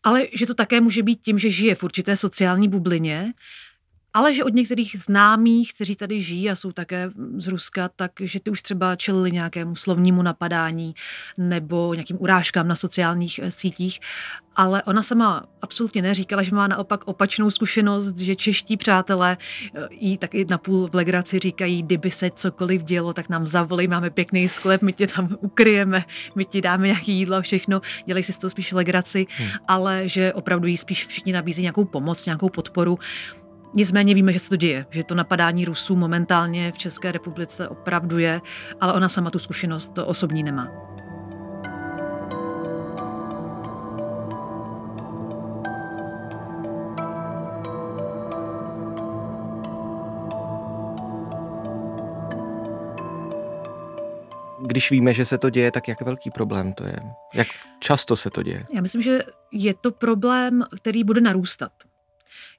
ale 0.03 0.27
že 0.33 0.47
to 0.47 0.55
také 0.55 0.81
může 0.81 1.03
být 1.03 1.21
tím, 1.21 1.39
že 1.39 1.51
žije 1.51 1.75
v 1.75 1.83
určité 1.83 2.17
sociální 2.17 2.69
bublině 2.69 3.33
ale 4.15 4.35
že 4.35 4.45
od 4.45 4.55
některých 4.55 4.97
známých, 4.99 5.75
kteří 5.75 5.97
tady 5.97 6.21
žijí 6.21 6.51
a 6.51 6.55
jsou 6.55 6.73
také 6.73 7.11
z 7.37 7.49
Ruska, 7.49 7.91
tak 7.97 8.13
že 8.21 8.41
ty 8.41 8.51
už 8.51 8.63
třeba 8.63 8.97
čelili 8.97 9.33
nějakému 9.33 9.77
slovnímu 9.77 10.23
napadání 10.23 10.95
nebo 11.39 11.95
nějakým 11.95 12.17
urážkám 12.21 12.69
na 12.69 12.75
sociálních 12.75 13.41
eh, 13.43 13.51
sítích. 13.51 14.01
Ale 14.57 14.83
ona 14.83 15.03
sama 15.03 15.45
absolutně 15.63 16.03
neříkala, 16.03 16.43
že 16.43 16.55
má 16.55 16.67
naopak 16.67 17.09
opačnou 17.09 17.51
zkušenost, 17.51 18.17
že 18.17 18.37
čeští 18.37 18.77
přátelé 18.77 19.37
eh, 19.75 19.89
jí 19.91 20.19
taky 20.19 20.45
napůl 20.45 20.89
v 20.89 20.95
legraci 20.95 21.39
říkají, 21.39 21.83
kdyby 21.83 22.11
se 22.11 22.31
cokoliv 22.31 22.83
dělo, 22.83 23.13
tak 23.13 23.29
nám 23.29 23.47
zavolej, 23.47 23.89
máme 23.89 24.11
pěkný 24.11 24.49
sklep, 24.49 24.83
my 24.83 24.93
tě 24.93 25.07
tam 25.07 25.37
ukryjeme, 25.41 26.05
my 26.35 26.45
ti 26.45 26.61
dáme 26.61 26.87
nějaký 26.87 27.13
jídlo 27.13 27.37
a 27.37 27.41
všechno. 27.41 27.81
Dělej 28.05 28.23
si 28.23 28.33
z 28.33 28.39
toho 28.39 28.51
spíš 28.51 28.73
legraci, 28.73 29.27
hmm. 29.31 29.49
ale 29.69 30.09
že 30.09 30.33
opravdu 30.33 30.67
jí 30.67 30.77
spíš 30.77 31.07
všichni 31.07 31.33
nabízí 31.33 31.63
nějakou 31.63 31.85
pomoc, 31.85 32.27
nějakou 32.27 32.49
podporu. 32.49 32.99
Nicméně 33.75 34.15
víme, 34.15 34.33
že 34.33 34.39
se 34.39 34.49
to 34.49 34.57
děje, 34.57 34.87
že 34.91 35.05
to 35.05 35.15
napadání 35.15 35.65
Rusů 35.65 35.97
momentálně 35.97 36.73
v 36.73 36.79
České 36.79 37.13
republice 37.13 37.69
opravdu 37.69 38.19
je, 38.19 38.41
ale 38.81 38.93
ona 38.93 39.09
sama 39.09 39.31
tu 39.31 39.39
zkušenost 39.39 39.99
osobní 40.05 40.43
nemá. 40.43 40.69
Když 54.67 54.91
víme, 54.91 55.13
že 55.13 55.25
se 55.25 55.39
to 55.39 55.51
děje, 55.51 55.73
tak 55.73 55.89
jak 55.89 56.01
velký 56.01 56.31
problém 56.31 56.73
to 56.73 56.85
je? 56.85 56.97
Jak 57.35 57.49
často 57.79 58.17
se 58.17 58.31
to 58.31 58.43
děje? 58.43 58.67
Já 58.75 58.81
myslím, 58.81 59.03
že 59.03 59.23
je 59.53 59.75
to 59.75 59.91
problém, 59.91 60.65
který 60.77 61.05
bude 61.05 61.21
narůstat 61.21 61.73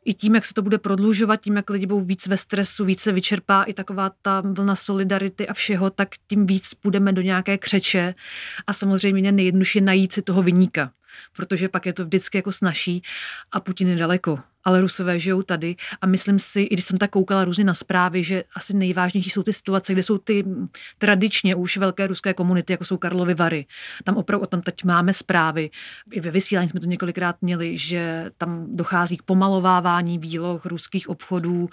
i 0.05 0.13
tím, 0.13 0.35
jak 0.35 0.45
se 0.45 0.53
to 0.53 0.61
bude 0.61 0.77
prodlužovat, 0.77 1.41
tím, 1.41 1.55
jak 1.55 1.69
lidi 1.69 1.85
budou 1.85 2.01
víc 2.01 2.27
ve 2.27 2.37
stresu, 2.37 2.85
víc 2.85 3.01
se 3.01 3.11
vyčerpá 3.11 3.63
i 3.63 3.73
taková 3.73 4.11
ta 4.21 4.41
vlna 4.41 4.75
solidarity 4.75 5.47
a 5.47 5.53
všeho, 5.53 5.89
tak 5.89 6.09
tím 6.27 6.47
víc 6.47 6.73
půjdeme 6.73 7.13
do 7.13 7.21
nějaké 7.21 7.57
křeče. 7.57 8.15
A 8.67 8.73
samozřejmě 8.73 9.31
nejjednodušší 9.31 9.81
najít 9.81 10.13
si 10.13 10.21
toho 10.21 10.43
vyníka 10.43 10.91
protože 11.33 11.69
pak 11.69 11.85
je 11.85 11.93
to 11.93 12.05
vždycky 12.05 12.37
jako 12.37 12.51
snaží 12.51 13.03
a 13.51 13.59
Putin 13.59 13.87
je 13.87 13.95
daleko 13.95 14.39
ale 14.69 14.81
Rusové 14.81 15.19
žijou 15.19 15.41
tady 15.41 15.75
a 16.01 16.07
myslím 16.07 16.39
si, 16.39 16.61
i 16.61 16.73
když 16.73 16.85
jsem 16.85 16.97
tak 16.97 17.09
koukala 17.09 17.43
různě 17.43 17.63
na 17.63 17.73
zprávy, 17.73 18.23
že 18.23 18.43
asi 18.55 18.73
nejvážnější 18.77 19.29
jsou 19.29 19.43
ty 19.43 19.53
situace, 19.53 19.93
kde 19.93 20.03
jsou 20.03 20.17
ty 20.17 20.45
tradičně 20.97 21.55
už 21.55 21.77
velké 21.77 22.07
ruské 22.07 22.33
komunity, 22.33 22.73
jako 22.73 22.85
jsou 22.85 22.97
Karlovy 22.97 23.33
Vary. 23.33 23.65
Tam 24.03 24.17
opravdu 24.17 24.43
o 24.43 24.47
tom 24.47 24.61
teď 24.61 24.83
máme 24.83 25.13
zprávy. 25.13 25.69
I 26.11 26.19
ve 26.19 26.31
vysílání 26.31 26.69
jsme 26.69 26.79
to 26.79 26.87
několikrát 26.87 27.35
měli, 27.41 27.77
že 27.77 28.31
tam 28.37 28.65
dochází 28.69 29.17
k 29.17 29.21
pomalovávání 29.21 30.17
výloh 30.17 30.65
ruských 30.65 31.09
obchodů, 31.09 31.69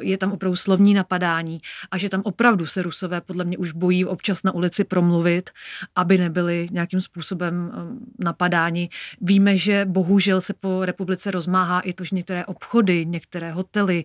je 0.00 0.18
tam 0.18 0.32
opravdu 0.32 0.56
slovní 0.56 0.94
napadání 0.94 1.60
a 1.90 1.98
že 1.98 2.08
tam 2.08 2.22
opravdu 2.24 2.66
se 2.66 2.82
Rusové 2.82 3.20
podle 3.20 3.44
mě 3.44 3.58
už 3.58 3.72
bojí 3.72 4.04
občas 4.04 4.42
na 4.42 4.52
ulici 4.52 4.84
promluvit, 4.84 5.50
aby 5.96 6.18
nebyli 6.18 6.68
nějakým 6.70 7.00
způsobem 7.00 7.72
napadáni. 8.18 8.90
Víme, 9.20 9.56
že 9.56 9.84
bohužel 9.84 10.40
se 10.40 10.54
po 10.54 10.84
republice 10.84 11.30
rozmáhá 11.30 11.80
i 11.80 11.92
to, 11.92 12.04
že 12.04 12.16
obchody, 12.46 13.06
některé 13.06 13.52
hotely. 13.52 14.04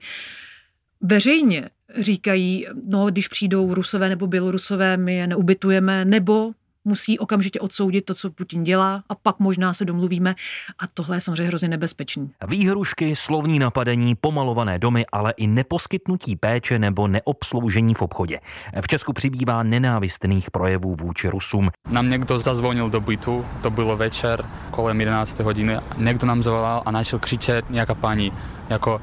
Veřejně 1.02 1.70
říkají, 2.00 2.68
no 2.86 3.06
když 3.06 3.28
přijdou 3.28 3.74
rusové 3.74 4.10
nebo 4.10 4.28
bělorusové, 4.28 4.98
my 4.98 5.16
je 5.16 5.28
neubytujeme, 5.28 6.06
nebo 6.06 6.52
musí 6.90 7.20
okamžitě 7.20 7.60
odsoudit 7.60 8.06
to, 8.06 8.14
co 8.14 8.30
Putin 8.30 8.64
dělá 8.64 9.04
a 9.10 9.16
pak 9.16 9.40
možná 9.40 9.74
se 9.74 9.86
domluvíme 9.86 10.36
a 10.80 10.84
tohle 10.94 11.18
je 11.18 11.22
samozřejmě 11.22 11.44
hrozně 11.44 11.68
nebezpečný. 11.68 12.32
Výhrušky, 12.48 13.16
slovní 13.16 13.60
napadení, 13.60 14.16
pomalované 14.16 14.80
domy, 14.80 15.06
ale 15.12 15.34
i 15.38 15.48
neposkytnutí 15.48 16.36
péče 16.36 16.80
nebo 16.80 17.08
neobsloužení 17.08 17.94
v 17.94 18.02
obchodě. 18.02 18.40
V 18.82 18.88
Česku 18.88 19.14
přibývá 19.14 19.64
nenávistných 19.64 20.52
projevů 20.52 20.96
vůči 20.96 21.28
Rusům. 21.28 21.70
Nám 21.90 22.10
někdo 22.10 22.38
zazvonil 22.38 22.90
do 22.90 23.02
bytu, 23.02 23.46
to 23.62 23.70
bylo 23.70 23.98
večer 23.98 24.46
kolem 24.72 25.00
11 25.00 25.40
hodiny, 25.40 25.78
někdo 25.98 26.28
nám 26.28 26.44
zavolal 26.44 26.84
a 26.86 26.92
začal 26.92 27.20
křičet 27.20 27.70
nějaká 27.70 27.96
paní, 27.96 28.34
jako 28.70 29.02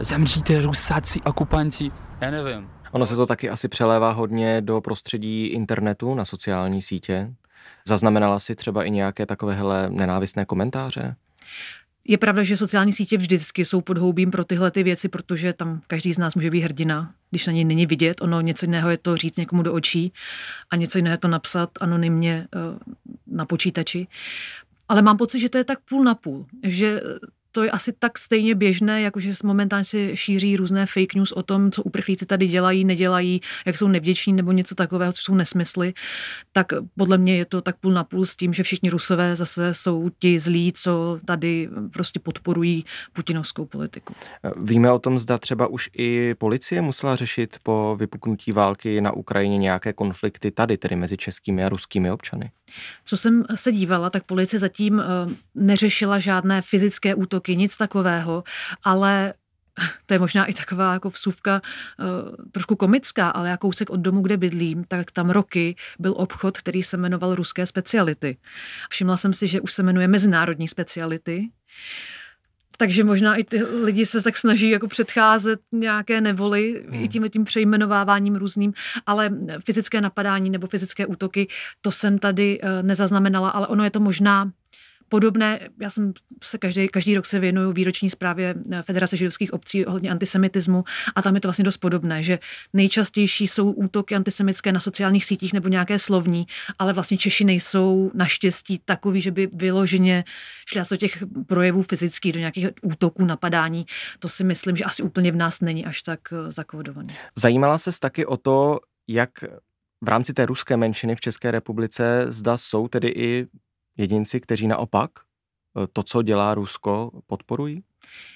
zemříte 0.00 0.62
rusáci, 0.62 1.20
okupanti, 1.22 1.90
já 2.20 2.30
nevím. 2.30 2.68
Ono 2.92 3.06
se 3.06 3.16
to 3.16 3.26
taky 3.26 3.50
asi 3.50 3.68
přelévá 3.68 4.10
hodně 4.10 4.60
do 4.60 4.80
prostředí 4.80 5.46
internetu 5.46 6.14
na 6.14 6.24
sociální 6.24 6.82
sítě. 6.82 7.34
Zaznamenala 7.86 8.38
si 8.38 8.54
třeba 8.54 8.84
i 8.84 8.90
nějaké 8.90 9.26
takovéhle 9.26 9.90
nenávistné 9.90 10.44
komentáře? 10.44 11.16
Je 12.04 12.18
pravda, 12.18 12.42
že 12.42 12.56
sociální 12.56 12.92
sítě 12.92 13.16
vždycky 13.16 13.64
jsou 13.64 13.80
podhoubím 13.80 14.30
pro 14.30 14.44
tyhle 14.44 14.70
ty 14.70 14.82
věci, 14.82 15.08
protože 15.08 15.52
tam 15.52 15.80
každý 15.86 16.12
z 16.12 16.18
nás 16.18 16.34
může 16.34 16.50
být 16.50 16.60
hrdina, 16.60 17.14
když 17.30 17.46
na 17.46 17.52
něj 17.52 17.64
není 17.64 17.86
vidět. 17.86 18.20
Ono 18.20 18.40
něco 18.40 18.66
jiného 18.66 18.90
je 18.90 18.98
to 18.98 19.16
říct 19.16 19.36
někomu 19.36 19.62
do 19.62 19.72
očí 19.72 20.12
a 20.70 20.76
něco 20.76 20.98
jiného 20.98 21.14
je 21.14 21.18
to 21.18 21.28
napsat 21.28 21.70
anonymně 21.80 22.48
eh, 22.54 22.58
na 23.26 23.46
počítači. 23.46 24.06
Ale 24.88 25.02
mám 25.02 25.16
pocit, 25.16 25.40
že 25.40 25.48
to 25.48 25.58
je 25.58 25.64
tak 25.64 25.78
půl 25.88 26.04
na 26.04 26.14
půl, 26.14 26.46
že 26.62 27.00
to 27.52 27.62
je 27.64 27.70
asi 27.70 27.92
tak 27.98 28.18
stejně 28.18 28.54
běžné, 28.54 29.02
jakože 29.02 29.32
momentálně 29.44 29.84
se 29.84 30.16
šíří 30.16 30.56
různé 30.56 30.86
fake 30.86 31.14
news 31.14 31.32
o 31.32 31.42
tom, 31.42 31.70
co 31.70 31.82
uprchlíci 31.82 32.26
tady 32.26 32.46
dělají, 32.46 32.84
nedělají, 32.84 33.40
jak 33.66 33.78
jsou 33.78 33.88
nevděční 33.88 34.32
nebo 34.32 34.52
něco 34.52 34.74
takového, 34.74 35.12
co 35.12 35.22
jsou 35.22 35.34
nesmysly, 35.34 35.94
tak 36.52 36.72
podle 36.96 37.18
mě 37.18 37.36
je 37.36 37.44
to 37.44 37.60
tak 37.60 37.76
půl 37.76 37.92
na 37.92 38.04
půl 38.04 38.26
s 38.26 38.36
tím, 38.36 38.52
že 38.52 38.62
všichni 38.62 38.90
rusové 38.90 39.36
zase 39.36 39.74
jsou 39.74 40.10
ti 40.18 40.38
zlí, 40.38 40.72
co 40.72 41.20
tady 41.24 41.68
prostě 41.92 42.20
podporují 42.20 42.84
putinovskou 43.12 43.64
politiku. 43.64 44.14
Víme 44.56 44.92
o 44.92 44.98
tom, 44.98 45.18
zda 45.18 45.38
třeba 45.38 45.66
už 45.66 45.90
i 45.98 46.34
policie 46.34 46.80
musela 46.80 47.16
řešit 47.16 47.56
po 47.62 47.96
vypuknutí 47.98 48.52
války 48.52 49.00
na 49.00 49.12
Ukrajině 49.12 49.58
nějaké 49.58 49.92
konflikty 49.92 50.50
tady, 50.50 50.76
tedy 50.76 50.96
mezi 50.96 51.16
českými 51.16 51.64
a 51.64 51.68
ruskými 51.68 52.10
občany. 52.10 52.50
Co 53.04 53.16
jsem 53.16 53.44
se 53.54 53.72
dívala, 53.72 54.10
tak 54.10 54.24
policie 54.24 54.60
zatím 54.60 55.00
eh, 55.00 55.04
neřešila 55.54 56.18
žádné 56.18 56.62
fyzické 56.62 57.14
útoky, 57.14 57.47
nic 57.56 57.76
takového, 57.76 58.44
ale 58.84 59.34
to 60.06 60.14
je 60.14 60.18
možná 60.18 60.44
i 60.44 60.54
taková 60.54 60.92
jako 60.92 61.10
vsuvka 61.10 61.62
uh, 61.98 62.06
trošku 62.52 62.76
komická, 62.76 63.30
ale 63.30 63.48
já 63.48 63.56
kousek 63.56 63.90
od 63.90 64.00
domu, 64.00 64.22
kde 64.22 64.36
bydlím, 64.36 64.84
tak 64.88 65.10
tam 65.10 65.30
roky 65.30 65.76
byl 65.98 66.14
obchod, 66.16 66.58
který 66.58 66.82
se 66.82 66.96
jmenoval 66.96 67.34
Ruské 67.34 67.66
speciality. 67.66 68.36
Všimla 68.90 69.16
jsem 69.16 69.34
si, 69.34 69.46
že 69.46 69.60
už 69.60 69.72
se 69.72 69.82
jmenuje 69.82 70.08
Mezinárodní 70.08 70.68
speciality. 70.68 71.48
takže 72.80 73.04
možná 73.04 73.36
i 73.36 73.44
ty 73.44 73.62
lidi 73.62 74.06
se 74.06 74.22
tak 74.22 74.36
snaží 74.36 74.70
jako 74.70 74.88
předcházet 74.88 75.60
nějaké 75.72 76.20
nevoli 76.20 76.84
hmm. 76.88 77.04
i 77.04 77.08
tím 77.08 77.28
tím 77.30 77.44
přejmenováváním 77.44 78.36
různým, 78.36 78.72
ale 79.06 79.30
fyzické 79.64 80.00
napadání 80.00 80.50
nebo 80.50 80.66
fyzické 80.66 81.06
útoky, 81.06 81.48
to 81.80 81.90
jsem 81.90 82.18
tady 82.18 82.58
eh, 82.62 82.82
nezaznamenala, 82.82 83.50
ale 83.50 83.66
ono 83.66 83.84
je 83.84 83.90
to 83.90 84.00
možná 84.00 84.50
podobné, 85.08 85.68
já 85.80 85.90
jsem 85.90 86.12
se 86.42 86.58
každý, 86.58 86.88
každý 86.88 87.16
rok 87.16 87.26
se 87.26 87.38
věnuju 87.38 87.72
výroční 87.72 88.10
zprávě 88.10 88.54
eh, 88.72 88.82
Federace 88.82 89.16
židovských 89.16 89.52
obcí 89.52 89.86
ohledně 89.86 90.10
antisemitismu 90.10 90.84
a 91.14 91.22
tam 91.22 91.34
je 91.34 91.40
to 91.40 91.48
vlastně 91.48 91.64
dost 91.64 91.76
podobné, 91.76 92.22
že 92.22 92.38
nejčastější 92.72 93.46
jsou 93.46 93.70
útoky 93.70 94.14
antisemické 94.14 94.72
na 94.72 94.80
sociálních 94.80 95.24
sítích 95.24 95.52
nebo 95.52 95.68
nějaké 95.68 95.98
slovní, 95.98 96.46
ale 96.78 96.92
vlastně 96.92 97.18
Češi 97.18 97.44
nejsou 97.44 98.10
naštěstí 98.14 98.80
takový, 98.84 99.20
že 99.20 99.30
by 99.30 99.48
vyloženě 99.52 100.24
šli 100.66 100.82
do 100.90 100.96
těch 100.96 101.22
projevů 101.46 101.82
fyzických, 101.82 102.32
do 102.32 102.38
nějakých 102.38 102.68
útoků, 102.82 103.24
napadání. 103.24 103.86
To 104.18 104.28
si 104.28 104.44
myslím, 104.44 104.76
že 104.76 104.84
asi 104.84 105.02
úplně 105.02 105.32
v 105.32 105.36
nás 105.36 105.60
není 105.60 105.86
až 105.86 106.02
tak 106.02 106.20
eh, 106.32 106.52
zakódované. 106.52 107.14
Zajímala 107.36 107.78
ses 107.78 107.98
taky 107.98 108.26
o 108.26 108.36
to, 108.36 108.80
jak 109.08 109.30
v 110.04 110.08
rámci 110.08 110.32
té 110.32 110.46
ruské 110.46 110.76
menšiny 110.76 111.16
v 111.16 111.20
České 111.20 111.50
republice 111.50 112.26
zda 112.28 112.56
jsou 112.56 112.88
tedy 112.88 113.08
i 113.08 113.46
jedinci, 113.98 114.40
kteří 114.40 114.68
naopak 114.68 115.10
eh, 115.18 115.86
to, 115.92 116.02
co 116.02 116.22
dělá 116.22 116.54
Rusko, 116.54 117.10
podporují? 117.26 117.82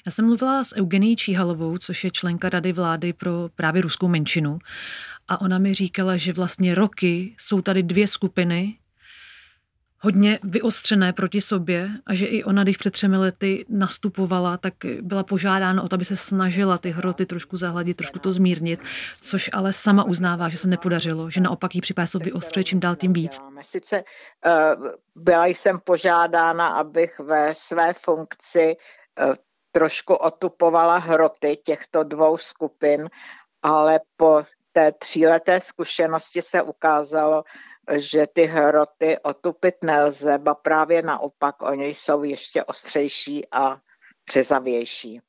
Já 0.06 0.12
jsem 0.12 0.24
mluvila 0.24 0.64
s 0.64 0.76
Eugenií 0.76 1.16
Číhalovou, 1.16 1.78
což 1.78 2.04
je 2.04 2.10
členka 2.10 2.48
Rady 2.48 2.72
vlády 2.72 3.12
pro 3.12 3.48
právě 3.54 3.82
ruskou 3.82 4.08
menšinu. 4.08 4.58
A 5.28 5.40
ona 5.40 5.58
mi 5.58 5.74
říkala, 5.74 6.16
že 6.16 6.32
vlastně 6.32 6.74
roky 6.74 7.34
jsou 7.38 7.60
tady 7.60 7.82
dvě 7.82 8.06
skupiny, 8.06 8.78
hodně 10.02 10.38
vyostřené 10.42 11.12
proti 11.12 11.40
sobě 11.40 11.90
a 12.06 12.14
že 12.14 12.26
i 12.26 12.44
ona, 12.44 12.62
když 12.62 12.76
před 12.76 12.90
třemi 12.90 13.16
lety 13.16 13.64
nastupovala, 13.68 14.56
tak 14.56 14.74
byla 15.00 15.22
požádána 15.22 15.82
o 15.82 15.88
to, 15.88 15.94
aby 15.94 16.04
se 16.04 16.16
snažila 16.16 16.78
ty 16.78 16.90
hroty 16.90 17.26
trošku 17.26 17.56
zahladit, 17.56 17.96
trošku 17.96 18.18
to 18.18 18.32
zmírnit, 18.32 18.80
což 19.20 19.50
ale 19.52 19.72
sama 19.72 20.04
uznává, 20.04 20.48
že 20.48 20.58
se 20.58 20.68
nepodařilo, 20.68 21.30
že 21.30 21.40
naopak 21.40 21.74
jí 21.74 21.80
připáslo 21.80 22.20
vyostřuje 22.20 22.64
čím 22.64 22.80
dál 22.80 22.96
tím 22.96 23.12
víc. 23.12 23.38
Sice 23.60 24.04
uh, 24.46 24.88
byla 25.14 25.46
jsem 25.46 25.78
požádána, 25.84 26.68
abych 26.68 27.18
ve 27.18 27.54
své 27.54 27.92
funkci 27.92 28.76
uh, 29.26 29.34
trošku 29.72 30.14
otupovala 30.14 30.98
hroty 30.98 31.58
těchto 31.64 32.02
dvou 32.04 32.36
skupin, 32.36 33.08
ale 33.62 34.00
po 34.16 34.44
té 34.72 34.92
tříleté 34.92 35.60
zkušenosti 35.60 36.42
se 36.42 36.62
ukázalo, 36.62 37.44
že 37.96 38.26
ty 38.32 38.44
hroty 38.44 39.18
otupit 39.22 39.74
nelze, 39.82 40.38
ba 40.38 40.54
právě 40.54 41.02
naopak, 41.02 41.62
oni 41.62 41.86
jsou 41.86 42.22
ještě 42.22 42.64
ostřejší 42.64 43.46
a 43.52 43.80
přezavější. 44.24 45.20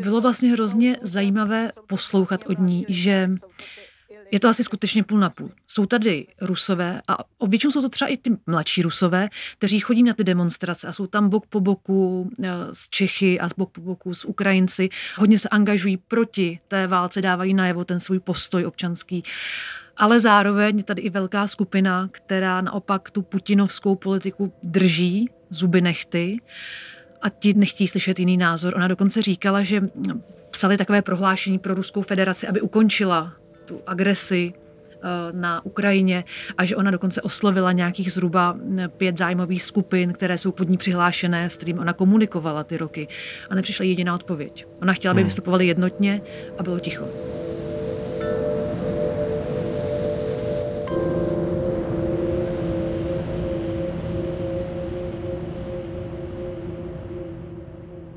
Bylo 0.00 0.20
vlastně 0.20 0.52
hrozně 0.52 0.96
zajímavé 1.02 1.72
poslouchat 1.86 2.40
od 2.46 2.58
ní, 2.58 2.86
že 2.88 3.28
je 4.32 4.40
to 4.40 4.48
asi 4.48 4.64
skutečně 4.64 5.04
půl 5.04 5.18
na 5.18 5.30
půl. 5.30 5.50
Jsou 5.66 5.86
tady 5.86 6.26
rusové 6.40 7.02
a 7.08 7.18
většinou 7.46 7.70
jsou 7.70 7.82
to 7.82 7.88
třeba 7.88 8.08
i 8.08 8.16
ty 8.16 8.30
mladší 8.46 8.82
rusové, 8.82 9.28
kteří 9.58 9.80
chodí 9.80 10.02
na 10.02 10.14
ty 10.14 10.24
demonstrace 10.24 10.88
a 10.88 10.92
jsou 10.92 11.06
tam 11.06 11.28
bok 11.28 11.46
po 11.46 11.60
boku 11.60 12.30
s 12.72 12.86
eh, 12.86 12.88
Čechy 12.90 13.40
a 13.40 13.48
bok 13.56 13.70
po 13.70 13.80
boku 13.80 14.14
s 14.14 14.24
Ukrajinci. 14.24 14.88
Hodně 15.16 15.38
se 15.38 15.48
angažují 15.48 15.96
proti 15.96 16.60
té 16.68 16.86
válce, 16.86 17.22
dávají 17.22 17.54
najevo 17.54 17.84
ten 17.84 18.00
svůj 18.00 18.20
postoj 18.20 18.66
občanský 18.66 19.24
ale 19.96 20.20
zároveň 20.20 20.82
tady 20.82 21.02
i 21.02 21.10
velká 21.10 21.46
skupina, 21.46 22.08
která 22.12 22.60
naopak 22.60 23.10
tu 23.10 23.22
putinovskou 23.22 23.94
politiku 23.94 24.52
drží 24.62 25.30
zuby 25.50 25.80
nechty 25.80 26.40
a 27.22 27.28
ti 27.28 27.54
nechtějí 27.54 27.88
slyšet 27.88 28.18
jiný 28.18 28.36
názor. 28.36 28.74
Ona 28.76 28.88
dokonce 28.88 29.22
říkala, 29.22 29.62
že 29.62 29.80
psali 30.50 30.76
takové 30.76 31.02
prohlášení 31.02 31.58
pro 31.58 31.74
Ruskou 31.74 32.02
federaci, 32.02 32.46
aby 32.48 32.60
ukončila 32.60 33.32
tu 33.64 33.80
agresi 33.86 34.52
eh, 34.54 34.98
na 35.32 35.64
Ukrajině 35.64 36.24
a 36.58 36.64
že 36.64 36.76
ona 36.76 36.90
dokonce 36.90 37.22
oslovila 37.22 37.72
nějakých 37.72 38.12
zhruba 38.12 38.56
pět 38.96 39.18
zájmových 39.18 39.62
skupin, 39.62 40.12
které 40.12 40.38
jsou 40.38 40.52
pod 40.52 40.68
ní 40.68 40.76
přihlášené, 40.76 41.50
s 41.50 41.56
kterým 41.56 41.78
ona 41.78 41.92
komunikovala 41.92 42.64
ty 42.64 42.76
roky. 42.76 43.08
A 43.50 43.54
nepřišla 43.54 43.84
jediná 43.84 44.14
odpověď. 44.14 44.66
Ona 44.82 44.92
chtěla, 44.92 45.12
aby 45.12 45.20
hmm. 45.20 45.26
vystupovali 45.26 45.66
jednotně 45.66 46.20
a 46.58 46.62
bylo 46.62 46.78
ticho. 46.78 47.08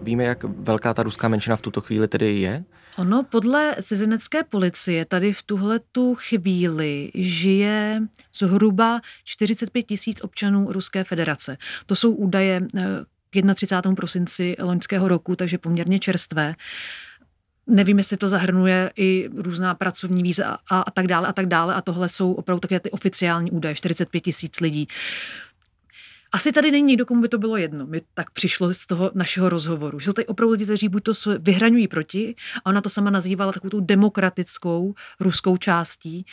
Víme, 0.05 0.23
jak 0.23 0.43
velká 0.43 0.93
ta 0.93 1.03
ruská 1.03 1.27
menšina 1.27 1.55
v 1.55 1.61
tuto 1.61 1.81
chvíli 1.81 2.07
tedy 2.07 2.39
je? 2.39 2.63
Ono 2.97 3.23
podle 3.23 3.75
cizinecké 3.81 4.43
policie 4.43 5.05
tady 5.05 5.33
v 5.33 5.43
tuhle 5.43 5.79
tu 5.91 6.15
chvíli 6.15 7.11
žije 7.15 8.01
zhruba 8.35 9.01
45 9.23 9.83
tisíc 9.83 10.21
občanů 10.21 10.71
Ruské 10.71 11.03
federace. 11.03 11.57
To 11.85 11.95
jsou 11.95 12.11
údaje 12.11 12.61
eh, 12.77 12.85
k 13.29 13.55
31. 13.55 13.95
prosinci 13.95 14.55
loňského 14.59 15.07
roku, 15.07 15.35
takže 15.35 15.57
poměrně 15.57 15.99
čerstvé. 15.99 16.55
Nevím, 17.67 17.97
jestli 17.97 18.17
to 18.17 18.27
zahrnuje 18.27 18.91
i 18.95 19.29
různá 19.35 19.75
pracovní 19.75 20.23
víza 20.23 20.57
a, 20.69 20.79
a 20.79 20.91
tak 20.91 21.07
dále 21.07 21.27
a 21.27 21.33
tak 21.33 21.45
dále. 21.45 21.73
A 21.73 21.81
tohle 21.81 22.09
jsou 22.09 22.33
opravdu 22.33 22.59
také 22.59 22.79
ty 22.79 22.91
oficiální 22.91 23.51
údaje, 23.51 23.75
45 23.75 24.19
tisíc 24.19 24.59
lidí. 24.59 24.87
Asi 26.35 26.51
tady 26.51 26.71
není 26.71 26.87
nikdo, 26.87 27.05
komu 27.05 27.21
by 27.21 27.29
to 27.29 27.37
bylo 27.37 27.57
jedno. 27.57 27.85
Mi 27.85 28.01
tak 28.13 28.31
přišlo 28.31 28.73
z 28.73 28.85
toho 28.85 29.11
našeho 29.13 29.49
rozhovoru. 29.49 29.99
Že 29.99 30.05
jsou 30.05 30.13
tady 30.13 30.25
opravdu 30.25 30.51
lidi, 30.51 30.63
kteří 30.63 30.89
buď 30.89 31.03
to 31.03 31.11
vyhraňují 31.41 31.87
proti, 31.87 32.35
a 32.65 32.69
ona 32.69 32.81
to 32.81 32.89
sama 32.89 33.09
nazývala 33.09 33.51
takovou 33.51 33.69
tu 33.69 33.79
demokratickou 33.79 34.93
ruskou 35.19 35.57
částí, 35.57 36.25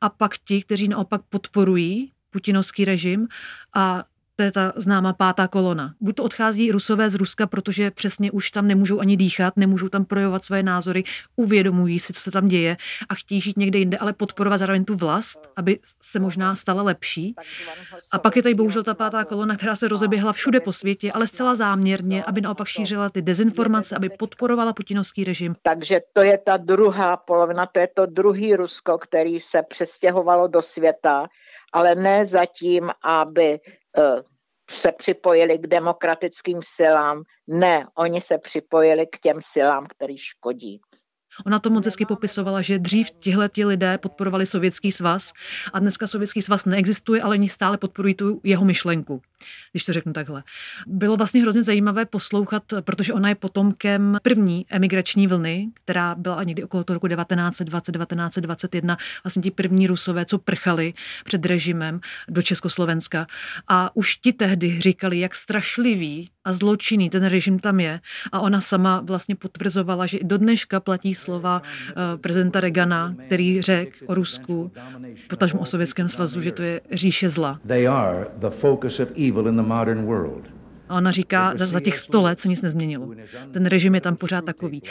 a 0.00 0.08
pak 0.08 0.38
ti, 0.38 0.62
kteří 0.62 0.88
naopak 0.88 1.20
podporují 1.28 2.12
putinovský 2.30 2.84
režim 2.84 3.28
a 3.74 4.04
to 4.40 4.44
je 4.44 4.52
ta 4.52 4.72
známá 4.76 5.12
pátá 5.12 5.48
kolona. 5.48 5.94
Buď 6.00 6.16
to 6.16 6.24
odchází 6.24 6.70
rusové 6.70 7.10
z 7.10 7.14
Ruska, 7.14 7.46
protože 7.46 7.90
přesně 7.90 8.30
už 8.30 8.50
tam 8.50 8.66
nemůžou 8.66 9.00
ani 9.00 9.16
dýchat, 9.16 9.56
nemůžou 9.56 9.88
tam 9.88 10.04
projevovat 10.04 10.44
své 10.44 10.62
názory, 10.62 11.04
uvědomují 11.36 12.00
si, 12.00 12.12
co 12.12 12.20
se 12.20 12.30
tam 12.30 12.48
děje 12.48 12.76
a 13.08 13.14
chtějí 13.14 13.40
žít 13.40 13.58
někde 13.58 13.78
jinde, 13.78 13.98
ale 13.98 14.12
podporovat 14.12 14.58
zároveň 14.58 14.84
tu 14.84 14.96
vlast, 14.96 15.48
aby 15.56 15.78
se 16.02 16.18
možná 16.18 16.56
stala 16.56 16.82
lepší. 16.82 17.34
A 18.12 18.18
pak 18.18 18.36
je 18.36 18.42
tady 18.42 18.54
bohužel 18.54 18.82
ta 18.82 18.94
pátá 18.94 19.24
kolona, 19.24 19.56
která 19.56 19.74
se 19.74 19.88
rozeběhla 19.88 20.32
všude 20.32 20.60
po 20.60 20.72
světě, 20.72 21.12
ale 21.12 21.26
zcela 21.26 21.54
záměrně, 21.54 22.24
aby 22.24 22.40
naopak 22.40 22.68
šířila 22.68 23.10
ty 23.10 23.22
dezinformace, 23.22 23.96
aby 23.96 24.08
podporovala 24.08 24.72
putinovský 24.72 25.24
režim. 25.24 25.56
Takže 25.62 26.00
to 26.12 26.22
je 26.22 26.38
ta 26.38 26.56
druhá 26.56 27.16
polovina, 27.16 27.66
to 27.66 27.80
je 27.80 27.88
to 27.94 28.06
druhý 28.06 28.56
Rusko, 28.56 28.98
který 28.98 29.40
se 29.40 29.62
přestěhovalo 29.62 30.48
do 30.48 30.62
světa, 30.62 31.26
ale 31.72 31.94
ne 31.94 32.26
zatím, 32.26 32.90
aby 33.04 33.60
se 34.70 34.92
připojili 34.92 35.58
k 35.58 35.66
demokratickým 35.66 36.58
silám. 36.62 37.22
Ne, 37.46 37.86
oni 37.94 38.20
se 38.20 38.38
připojili 38.38 39.06
k 39.06 39.18
těm 39.18 39.36
silám, 39.40 39.86
který 39.86 40.18
škodí. 40.18 40.80
Ona 41.46 41.58
to 41.58 41.70
moc 41.70 41.84
hezky 41.84 42.06
popisovala, 42.06 42.62
že 42.62 42.78
dřív 42.78 43.10
tihle 43.10 43.48
ti 43.48 43.64
lidé 43.64 43.98
podporovali 43.98 44.46
Sovětský 44.46 44.92
svaz 44.92 45.32
a 45.72 45.78
dneska 45.78 46.06
Sovětský 46.06 46.42
svaz 46.42 46.64
neexistuje, 46.64 47.22
ale 47.22 47.36
oni 47.36 47.48
stále 47.48 47.78
podporují 47.78 48.14
tu 48.14 48.40
jeho 48.44 48.64
myšlenku, 48.64 49.22
když 49.72 49.84
to 49.84 49.92
řeknu 49.92 50.12
takhle. 50.12 50.42
Bylo 50.86 51.16
vlastně 51.16 51.42
hrozně 51.42 51.62
zajímavé 51.62 52.04
poslouchat, 52.04 52.62
protože 52.80 53.12
ona 53.12 53.28
je 53.28 53.34
potomkem 53.34 54.18
první 54.22 54.66
emigrační 54.70 55.26
vlny, 55.26 55.68
která 55.84 56.14
byla 56.14 56.44
někdy 56.44 56.64
okolo 56.64 56.84
toho 56.84 56.94
roku 56.94 57.08
1920, 57.08 57.92
1921, 57.92 58.96
vlastně 59.24 59.42
ti 59.42 59.50
první 59.50 59.86
rusové, 59.86 60.24
co 60.24 60.38
prchali 60.38 60.94
před 61.24 61.46
režimem 61.46 62.00
do 62.28 62.42
Československa. 62.42 63.26
A 63.68 63.96
už 63.96 64.16
ti 64.16 64.32
tehdy 64.32 64.80
říkali, 64.80 65.18
jak 65.18 65.34
strašlivý 65.34 66.30
a 66.44 66.52
zločinný 66.52 67.10
ten 67.10 67.24
režim 67.24 67.58
tam 67.58 67.80
je. 67.80 68.00
A 68.32 68.40
ona 68.40 68.60
sama 68.60 69.00
vlastně 69.00 69.34
potvrzovala, 69.36 70.06
že 70.06 70.18
do 70.22 70.38
dneška 70.38 70.80
platí 70.80 71.14
slova 71.14 71.62
uh, 71.62 72.20
prezidenta 72.20 72.60
Regana, 72.60 73.14
který 73.26 73.62
řekl 73.62 73.96
o 74.06 74.14
Rusku, 74.14 74.72
potažmo 75.28 75.60
o 75.60 75.66
Sovětském 75.66 76.08
svazu, 76.08 76.40
že 76.40 76.52
to 76.52 76.62
je 76.62 76.80
říše 76.92 77.28
zla. 77.28 77.60
A 80.88 80.96
ona 80.96 81.10
říká, 81.10 81.56
že 81.56 81.66
za 81.66 81.80
těch 81.80 81.98
sto 81.98 82.22
let 82.22 82.40
se 82.40 82.48
nic 82.48 82.62
nezměnilo. 82.62 83.08
Ten 83.52 83.66
režim 83.66 83.94
je 83.94 84.00
tam 84.00 84.16
pořád 84.16 84.44
takový. 84.44 84.82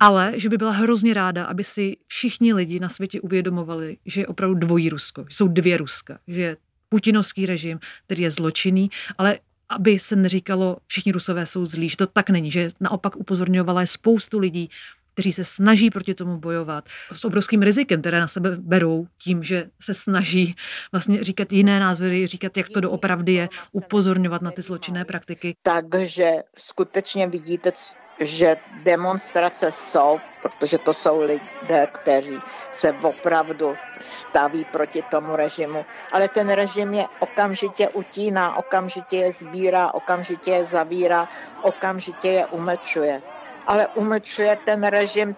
Ale 0.00 0.32
že 0.36 0.48
by 0.48 0.56
byla 0.56 0.70
hrozně 0.70 1.14
ráda, 1.14 1.44
aby 1.44 1.64
si 1.64 1.96
všichni 2.06 2.54
lidi 2.54 2.80
na 2.80 2.88
světě 2.88 3.20
uvědomovali, 3.20 3.96
že 4.06 4.20
je 4.20 4.26
opravdu 4.26 4.54
dvojí 4.54 4.88
Rusko, 4.88 5.24
že 5.28 5.36
jsou 5.36 5.48
dvě 5.48 5.76
Ruska, 5.76 6.18
že 6.28 6.40
je 6.40 6.56
putinovský 6.88 7.46
režim, 7.46 7.78
který 8.06 8.22
je 8.22 8.30
zločinný, 8.30 8.90
ale 9.18 9.38
aby 9.68 9.98
se 9.98 10.16
neříkalo, 10.16 10.76
všichni 10.86 11.12
rusové 11.12 11.46
jsou 11.46 11.64
zlí, 11.66 11.88
že 11.88 11.96
to 11.96 12.06
tak 12.06 12.30
není, 12.30 12.50
že 12.50 12.70
naopak 12.80 13.16
upozorňovala 13.16 13.80
je 13.80 13.86
spoustu 13.86 14.38
lidí, 14.38 14.70
kteří 15.14 15.32
se 15.32 15.44
snaží 15.44 15.90
proti 15.90 16.14
tomu 16.14 16.36
bojovat 16.36 16.84
s 17.12 17.24
obrovským 17.24 17.62
rizikem, 17.62 18.00
které 18.00 18.20
na 18.20 18.28
sebe 18.28 18.50
berou 18.58 19.06
tím, 19.18 19.42
že 19.42 19.70
se 19.82 19.94
snaží 19.94 20.54
vlastně 20.92 21.24
říkat 21.24 21.52
jiné 21.52 21.80
názory, 21.80 22.26
říkat, 22.26 22.56
jak 22.56 22.68
to 22.68 22.80
doopravdy 22.80 23.32
je, 23.32 23.48
upozorňovat 23.72 24.42
na 24.42 24.50
ty 24.50 24.62
zločinné 24.62 25.04
praktiky. 25.04 25.54
Takže 25.62 26.30
skutečně 26.58 27.26
vidíte, 27.26 27.72
že 28.20 28.56
demonstrace 28.82 29.72
jsou, 29.72 30.20
protože 30.42 30.78
to 30.78 30.94
jsou 30.94 31.22
lidé, 31.22 31.86
kteří 31.92 32.36
se 32.72 32.92
opravdu 32.92 33.74
staví 34.00 34.64
proti 34.64 35.02
tomu 35.10 35.36
režimu, 35.36 35.84
ale 36.12 36.28
ten 36.28 36.50
režim 36.50 36.94
je 36.94 37.04
okamžitě 37.20 37.88
utíná, 37.88 38.56
okamžitě 38.56 39.16
je 39.16 39.32
sbírá, 39.32 39.94
okamžitě 39.94 40.50
je 40.50 40.64
zavírá, 40.64 41.28
okamžitě 41.62 42.28
je 42.28 42.46
umlčuje. 42.46 43.22
Ale 43.66 43.86
umlčuje 43.86 44.58
ten 44.64 44.84
režim 44.84 45.36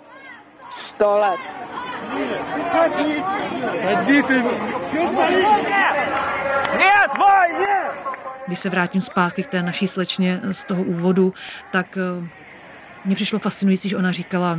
sto 0.71 1.19
let. 1.19 1.41
Když 8.47 8.59
se 8.59 8.71
vrátím 8.71 9.01
zpátky 9.01 9.43
k 9.43 9.47
té 9.47 9.63
naší 9.63 9.89
slečně 9.89 10.41
z 10.53 10.65
toho 10.65 10.83
úvodu, 10.83 11.35
tak 11.73 11.99
eh, 11.99 12.29
mně 13.05 13.15
přišlo 13.15 13.39
fascinující, 13.39 13.89
že 13.89 13.97
ona 13.97 14.13
říkala, 14.13 14.59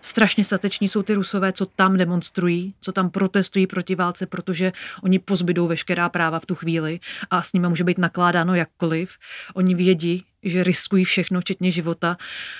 strašně 0.00 0.44
stateční 0.44 0.88
jsou 0.88 1.02
ty 1.02 1.14
rusové, 1.14 1.52
co 1.52 1.66
tam 1.66 1.96
demonstrují, 1.96 2.74
co 2.80 2.92
tam 2.92 3.10
protestují 3.10 3.66
proti 3.66 3.94
válce, 3.94 4.26
protože 4.26 4.72
oni 5.02 5.18
pozbydou 5.18 5.66
veškerá 5.66 6.08
práva 6.08 6.40
v 6.40 6.46
tu 6.46 6.54
chvíli 6.54 7.00
a 7.30 7.42
s 7.42 7.52
nimi 7.52 7.68
může 7.68 7.84
být 7.84 7.98
nakládáno 7.98 8.54
jakkoliv. 8.54 9.16
Oni 9.54 9.74
vědí, 9.74 10.24
že 10.50 10.64
riskují 10.64 11.04
všechno, 11.04 11.40
včetně 11.40 11.70
života, 11.70 12.16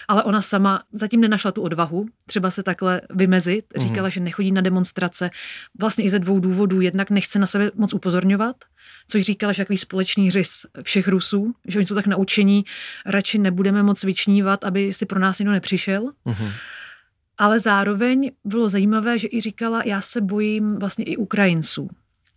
ale 0.09 0.23
ona 0.23 0.43
sama 0.43 0.83
zatím 0.93 1.21
nenašla 1.21 1.53
tu 1.53 1.63
odvahu 1.63 2.07
třeba 2.27 2.51
se 2.51 2.63
takhle 2.63 3.01
vymezit. 3.11 3.65
Mhm. 3.77 3.89
Říkala, 3.89 4.07
mm. 4.07 4.11
že 4.11 4.21
nechodí 4.21 4.53
na 4.53 4.61
demonstrace 4.61 5.31
vlastně 5.81 6.05
i 6.05 6.11
ze 6.11 6.19
dvou 6.19 6.41
důvodů. 6.41 6.81
Jednak 6.81 7.11
nechce 7.11 7.39
na 7.39 7.47
sebe 7.47 7.71
moc 7.75 7.95
upozorňovat, 7.95 8.57
což 9.09 9.23
říkala, 9.23 9.53
že 9.53 9.63
takový 9.63 9.79
společný 9.79 10.31
rys 10.31 10.67
všech 10.83 11.09
Rusů, 11.09 11.55
že 11.69 11.79
oni 11.79 11.87
jsou 11.87 11.95
tak 11.95 12.07
naučení, 12.07 12.65
radši 13.07 13.39
nebudeme 13.39 13.83
moc 13.83 14.05
vyčnívat, 14.05 14.65
aby 14.65 14.93
si 14.93 15.07
pro 15.07 15.21
nás 15.21 15.39
někdo 15.39 15.53
nepřišel. 15.53 16.13
Mm-hmm. 16.27 16.53
Ale 17.39 17.61
zároveň 17.61 18.31
bylo 18.45 18.69
zajímavé, 18.69 19.19
že 19.19 19.29
i 19.31 19.41
říkala, 19.41 19.83
já 19.85 20.01
se 20.01 20.21
bojím 20.21 20.75
vlastně 20.75 21.05
i 21.05 21.17
Ukrajinců. 21.17 21.89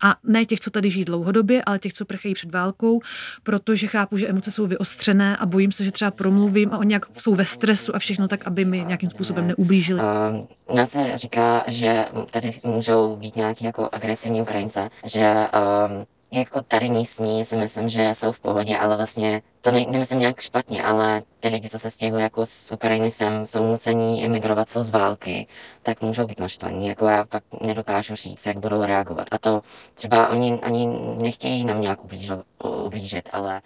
A 0.02 0.16
ne 0.24 0.46
těch, 0.46 0.60
co 0.60 0.70
tady 0.70 0.90
žijí 0.90 1.06
dlouhodobě, 1.06 1.64
ale 1.66 1.80
těch, 1.80 1.94
co 1.94 2.06
prchají 2.06 2.34
před 2.34 2.52
válkou, 2.52 3.02
protože 3.44 3.88
chápu, 3.88 4.18
že 4.18 4.28
emoce 4.28 4.52
jsou 4.52 4.68
vyostřené 4.68 5.38
a 5.38 5.46
bojím 5.46 5.72
se, 5.72 5.84
že 5.84 5.92
třeba 5.92 6.12
promluvím 6.12 6.74
a 6.74 6.78
oni 6.78 6.88
nějak 6.88 7.06
jsou 7.20 7.36
ve 7.36 7.46
stresu 7.46 7.96
a 7.96 8.00
všechno 8.00 8.28
tak, 8.28 8.48
aby 8.48 8.66
mi 8.66 8.86
nějakým 8.86 9.10
způsobem 9.10 9.48
neublížili. 9.48 10.02
Um, 10.02 10.86
se 10.86 11.18
říká, 11.18 11.64
že 11.68 12.06
tady 12.32 12.50
můžou 12.66 13.16
být 13.16 13.36
nějaký 13.36 13.66
jako 13.66 13.90
agresivní 13.92 14.42
Ukrajince, 14.42 14.90
že 15.06 15.48
um, 15.90 16.06
jako 16.32 16.62
tady 16.62 16.90
místní 16.90 17.46
si 17.46 17.58
myslím, 17.58 17.90
že 17.90 18.10
jsou 18.14 18.32
v 18.32 18.40
pohodě, 18.40 18.78
ale 18.78 18.98
vlastně 18.98 19.42
to 19.62 19.72
ne, 19.72 19.86
nemyslím 19.90 20.20
nějak 20.20 20.40
špatně, 20.40 20.84
ale 20.84 21.22
ty 21.40 21.48
lidi, 21.48 21.70
co 21.70 21.80
se 21.80 21.92
stěhují 21.92 22.24
jako 22.24 22.46
z 22.46 22.72
Ukrajiny 22.72 23.12
sem, 23.12 23.46
jsou 23.46 23.72
nucení 23.72 24.26
emigrovat, 24.26 24.70
jsou 24.70 24.84
z 24.84 24.90
války, 24.90 25.48
tak 25.84 26.02
můžou 26.02 26.26
být 26.26 26.40
naštvaní. 26.40 26.88
Jako 26.88 27.08
já 27.08 27.26
pak 27.26 27.44
nedokážu 27.62 28.16
říct, 28.16 28.46
jak 28.46 28.58
budou 28.58 28.84
reagovat. 28.84 29.28
A 29.32 29.38
to 29.38 29.62
třeba 29.94 30.28
oni 30.28 30.60
ani 30.62 30.88
nechtějí 31.22 31.66
nám 31.66 31.82
nějak 31.82 32.00
ublížit, 32.64 33.30
ale 33.34 33.54
um, 33.54 33.62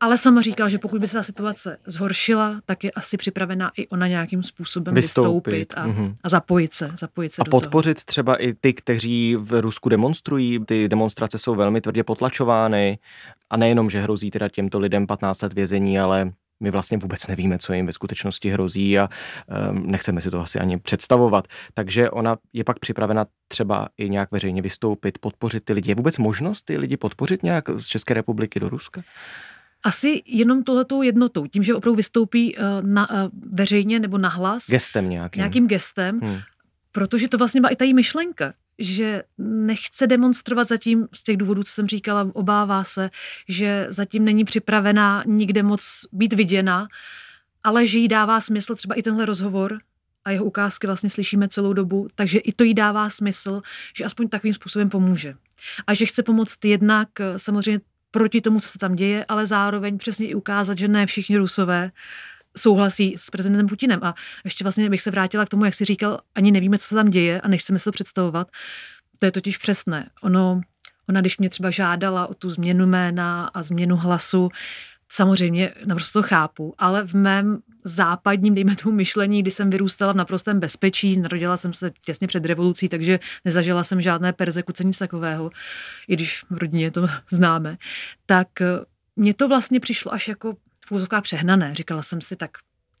ale 0.00 0.18
sama 0.18 0.42
říká, 0.42 0.68
že 0.68 0.78
pokud 0.78 1.00
by 1.00 1.08
se 1.08 1.16
ta 1.16 1.22
situace 1.22 1.78
zhoršila, 1.86 2.60
tak 2.66 2.84
je 2.84 2.90
asi 2.90 3.16
připravená 3.16 3.70
i 3.76 3.88
ona 3.88 4.06
nějakým 4.06 4.42
způsobem 4.42 4.94
vystoupit, 4.94 5.50
vystoupit 5.50 5.74
a, 5.76 5.86
mm-hmm. 5.86 6.16
a 6.24 6.28
zapojit 6.28 6.74
se. 6.74 6.90
Zapojit 6.98 7.32
se 7.32 7.42
a 7.42 7.44
podpořit 7.44 7.94
toho. 7.94 8.04
třeba 8.04 8.36
i 8.36 8.54
ty, 8.54 8.72
kteří 8.72 9.36
v 9.36 9.60
Rusku 9.60 9.88
demonstrují. 9.88 10.64
Ty 10.66 10.88
demonstrace 10.88 11.38
jsou 11.38 11.54
velmi 11.54 11.80
tvrdě 11.80 12.04
potlačovány 12.04 12.98
a 13.50 13.56
nejenom, 13.56 13.90
že 13.90 14.00
hrozí 14.00 14.30
teda 14.30 14.48
těmto 14.48 14.78
lidem 14.78 15.06
15 15.06 15.42
let 15.42 15.52
vězení, 15.52 16.00
ale 16.00 16.32
my 16.60 16.70
vlastně 16.70 16.98
vůbec 16.98 17.26
nevíme, 17.26 17.58
co 17.58 17.72
jim 17.72 17.86
ve 17.86 17.92
skutečnosti 17.92 18.50
hrozí 18.50 18.98
a 18.98 19.08
um, 19.70 19.90
nechceme 19.90 20.20
si 20.20 20.30
to 20.30 20.40
asi 20.40 20.58
ani 20.58 20.78
představovat. 20.78 21.48
Takže 21.74 22.10
ona 22.10 22.36
je 22.52 22.64
pak 22.64 22.78
připravena 22.78 23.26
třeba 23.48 23.88
i 23.98 24.10
nějak 24.10 24.30
veřejně 24.30 24.62
vystoupit, 24.62 25.18
podpořit 25.18 25.64
ty 25.64 25.72
lidi. 25.72 25.90
Je 25.90 25.94
vůbec 25.94 26.18
možnost 26.18 26.62
ty 26.62 26.78
lidi 26.78 26.96
podpořit 26.96 27.42
nějak 27.42 27.64
z 27.76 27.86
České 27.86 28.14
republiky 28.14 28.60
do 28.60 28.68
Ruska? 28.68 29.02
Asi 29.82 30.22
jenom 30.26 30.62
tohletou 30.62 31.02
jednotou, 31.02 31.46
tím, 31.46 31.62
že 31.62 31.74
opravdu 31.74 31.96
vystoupí 31.96 32.56
uh, 32.56 32.62
na, 32.82 33.10
uh, 33.10 33.16
veřejně 33.52 34.00
nebo 34.00 34.18
nahlas. 34.18 34.66
Gestem 34.70 35.10
nějakým. 35.10 35.40
Nějakým 35.40 35.68
gestem, 35.68 36.20
hmm. 36.20 36.38
protože 36.92 37.28
to 37.28 37.38
vlastně 37.38 37.60
byla 37.60 37.70
i 37.70 37.76
ta 37.76 37.84
myšlenka, 37.94 38.54
že 38.78 39.22
nechce 39.38 40.06
demonstrovat 40.06 40.68
zatím 40.68 41.08
z 41.14 41.22
těch 41.22 41.36
důvodů, 41.36 41.62
co 41.62 41.72
jsem 41.72 41.86
říkala, 41.86 42.30
obává 42.32 42.84
se, 42.84 43.10
že 43.48 43.86
zatím 43.88 44.24
není 44.24 44.44
připravená 44.44 45.22
nikde 45.26 45.62
moc 45.62 46.06
být 46.12 46.32
viděna, 46.32 46.88
ale 47.64 47.86
že 47.86 47.98
jí 47.98 48.08
dává 48.08 48.40
smysl 48.40 48.74
třeba 48.74 48.94
i 48.94 49.02
tenhle 49.02 49.24
rozhovor, 49.24 49.78
a 50.26 50.30
jeho 50.30 50.44
ukázky 50.44 50.86
vlastně 50.86 51.10
slyšíme 51.10 51.48
celou 51.48 51.72
dobu, 51.72 52.08
takže 52.14 52.38
i 52.38 52.52
to 52.52 52.64
jí 52.64 52.74
dává 52.74 53.10
smysl, 53.10 53.62
že 53.96 54.04
aspoň 54.04 54.28
takovým 54.28 54.54
způsobem 54.54 54.90
pomůže. 54.90 55.34
A 55.86 55.94
že 55.94 56.06
chce 56.06 56.22
pomoct 56.22 56.64
jednak 56.64 57.08
samozřejmě 57.36 57.80
proti 58.10 58.40
tomu, 58.40 58.60
co 58.60 58.68
se 58.68 58.78
tam 58.78 58.94
děje, 58.94 59.24
ale 59.28 59.46
zároveň 59.46 59.98
přesně 59.98 60.28
i 60.28 60.34
ukázat, 60.34 60.78
že 60.78 60.88
ne 60.88 61.06
všichni 61.06 61.36
Rusové 61.36 61.90
souhlasí 62.58 63.14
s 63.16 63.30
prezidentem 63.30 63.66
Putinem. 63.66 64.00
A 64.02 64.14
ještě 64.44 64.64
vlastně 64.64 64.90
bych 64.90 65.02
se 65.02 65.10
vrátila 65.10 65.46
k 65.46 65.48
tomu, 65.48 65.64
jak 65.64 65.74
si 65.74 65.84
říkal, 65.84 66.20
ani 66.34 66.52
nevíme, 66.52 66.78
co 66.78 66.86
se 66.86 66.94
tam 66.94 67.10
děje 67.10 67.40
a 67.40 67.48
nechceme 67.48 67.78
si 67.78 67.84
to 67.84 67.92
představovat. 67.92 68.50
To 69.18 69.26
je 69.26 69.32
totiž 69.32 69.56
přesné. 69.56 70.10
Ono, 70.22 70.60
ona, 71.08 71.20
když 71.20 71.38
mě 71.38 71.50
třeba 71.50 71.70
žádala 71.70 72.26
o 72.26 72.34
tu 72.34 72.50
změnu 72.50 72.86
jména 72.86 73.50
a 73.54 73.62
změnu 73.62 73.96
hlasu, 73.96 74.48
samozřejmě 75.08 75.74
naprosto 75.84 76.22
chápu, 76.22 76.74
ale 76.78 77.06
v 77.06 77.14
mém 77.14 77.58
západním, 77.84 78.54
dejme 78.54 78.76
tomu, 78.76 78.96
myšlení, 78.96 79.42
kdy 79.42 79.50
jsem 79.50 79.70
vyrůstala 79.70 80.12
v 80.12 80.16
naprostém 80.16 80.60
bezpečí, 80.60 81.16
narodila 81.16 81.56
jsem 81.56 81.72
se 81.72 81.90
těsně 82.04 82.26
před 82.26 82.44
revolucí, 82.44 82.88
takže 82.88 83.20
nezažila 83.44 83.84
jsem 83.84 84.00
žádné 84.00 84.32
persekuce, 84.32 84.84
nic 84.84 84.98
takového, 84.98 85.50
i 86.08 86.16
když 86.16 86.44
v 86.50 86.58
rodině 86.58 86.90
to 86.90 87.06
známe, 87.30 87.76
tak 88.26 88.60
eh, 88.60 88.66
mně 89.16 89.34
to 89.34 89.48
vlastně 89.48 89.80
přišlo 89.80 90.14
až 90.14 90.28
jako 90.28 90.54
v 90.86 90.92
úzovkách 90.92 91.22
přehnané. 91.22 91.74
Říkala 91.74 92.02
jsem 92.02 92.20
si, 92.20 92.36
tak 92.36 92.50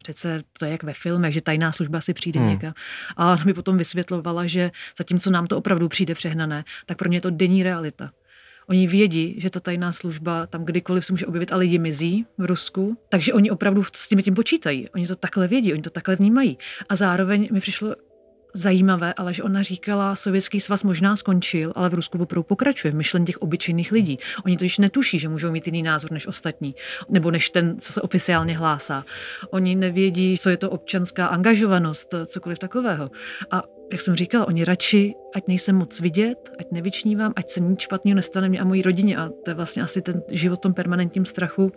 přece 0.02 0.42
to 0.58 0.64
je 0.64 0.70
jak 0.70 0.82
ve 0.82 0.94
filmech, 0.94 1.34
že 1.34 1.40
tajná 1.40 1.72
služba 1.72 2.00
si 2.00 2.14
přijde 2.14 2.40
hmm. 2.40 2.48
někam. 2.48 2.74
A 3.16 3.32
ona 3.32 3.44
mi 3.44 3.54
potom 3.54 3.76
vysvětlovala, 3.76 4.46
že 4.46 4.70
zatímco 4.98 5.30
nám 5.30 5.46
to 5.46 5.58
opravdu 5.58 5.88
přijde 5.88 6.14
přehnané, 6.14 6.64
tak 6.86 6.98
pro 6.98 7.08
ně 7.08 7.16
je 7.16 7.20
to 7.20 7.30
denní 7.30 7.62
realita. 7.62 8.10
Oni 8.68 8.86
vědí, 8.86 9.34
že 9.38 9.50
ta 9.50 9.60
tajná 9.60 9.92
služba 9.92 10.46
tam 10.46 10.64
kdykoliv 10.64 11.04
se 11.04 11.12
může 11.12 11.26
objevit 11.26 11.52
a 11.52 11.56
lidi 11.56 11.78
mizí 11.78 12.26
v 12.38 12.44
Rusku, 12.44 12.98
takže 13.08 13.32
oni 13.32 13.50
opravdu 13.50 13.84
s 13.92 14.08
tím 14.08 14.22
tím 14.22 14.34
počítají. 14.34 14.88
Oni 14.88 15.06
to 15.06 15.16
takhle 15.16 15.48
vědí, 15.48 15.72
oni 15.72 15.82
to 15.82 15.90
takhle 15.90 16.16
vnímají. 16.16 16.58
A 16.88 16.96
zároveň 16.96 17.48
mi 17.52 17.60
přišlo 17.60 17.94
zajímavé, 18.56 19.14
ale 19.14 19.34
že 19.34 19.42
ona 19.42 19.62
říkala, 19.62 20.16
Sovětský 20.16 20.60
svaz 20.60 20.82
možná 20.82 21.16
skončil, 21.16 21.72
ale 21.74 21.88
v 21.88 21.94
Rusku 21.94 22.18
opravdu 22.18 22.42
pokračuje 22.42 22.92
v 22.92 22.94
myšlení 22.94 23.26
těch 23.26 23.42
obyčejných 23.42 23.92
lidí. 23.92 24.18
Oni 24.44 24.56
to 24.56 24.64
již 24.64 24.78
netuší, 24.78 25.18
že 25.18 25.28
můžou 25.28 25.50
mít 25.50 25.66
jiný 25.66 25.82
názor 25.82 26.12
než 26.12 26.26
ostatní, 26.26 26.74
nebo 27.08 27.30
než 27.30 27.50
ten, 27.50 27.76
co 27.80 27.92
se 27.92 28.02
oficiálně 28.02 28.56
hlásá. 28.56 29.04
Oni 29.50 29.74
nevědí, 29.74 30.38
co 30.38 30.50
je 30.50 30.56
to 30.56 30.70
občanská 30.70 31.26
angažovanost, 31.26 32.14
cokoliv 32.26 32.58
takového. 32.58 33.10
A 33.50 33.62
jak 33.92 34.00
jsem 34.00 34.14
říkala, 34.14 34.46
oni 34.46 34.64
radši, 34.64 35.14
ať 35.34 35.48
nejsem 35.48 35.76
moc 35.76 36.00
vidět, 36.00 36.50
ať 36.58 36.66
nevyčnívám, 36.72 37.32
ať 37.36 37.50
se 37.50 37.60
nic 37.60 37.80
špatného 37.80 38.16
nestane 38.16 38.48
mě 38.48 38.60
a 38.60 38.64
mojí 38.64 38.82
rodině. 38.82 39.16
A 39.16 39.28
to 39.44 39.50
je 39.50 39.54
vlastně 39.54 39.82
asi 39.82 40.02
ten 40.02 40.22
život 40.28 40.58
v 40.58 40.62
tom 40.62 40.74
permanentním 40.74 41.24
strachu 41.24 41.72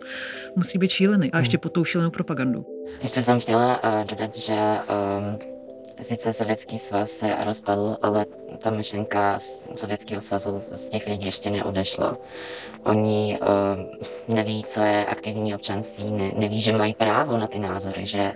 musí 0.56 0.78
být 0.78 0.90
šílený. 0.90 1.32
A 1.32 1.38
ještě 1.38 1.58
pod 1.58 1.72
tou 1.72 1.84
šílenou 1.84 2.10
propagandu. 2.10 2.66
Ještě 3.02 3.22
jsem 3.22 3.40
chtěla 3.40 3.84
uh, 3.84 4.06
dodat, 4.06 4.36
že 4.36 4.54
um, 4.54 5.59
sice 6.00 6.32
Sovětský 6.32 6.78
svaz 6.78 7.10
se 7.10 7.36
rozpadl, 7.44 7.96
ale 8.02 8.26
ta 8.58 8.70
myšlenka 8.70 9.38
Sovětského 9.74 10.20
svazu 10.20 10.62
z 10.70 10.88
těch 10.88 11.06
lidí 11.06 11.26
ještě 11.26 11.50
neodešla. 11.50 12.16
Oni 12.84 13.38
uh, 13.40 14.34
neví, 14.34 14.64
co 14.64 14.80
je 14.80 15.06
aktivní 15.06 15.54
občanství, 15.54 16.10
ne, 16.10 16.30
neví, 16.36 16.60
že 16.60 16.72
mají 16.72 16.94
právo 16.94 17.36
na 17.36 17.46
ty 17.46 17.58
názory, 17.58 18.06
že 18.06 18.32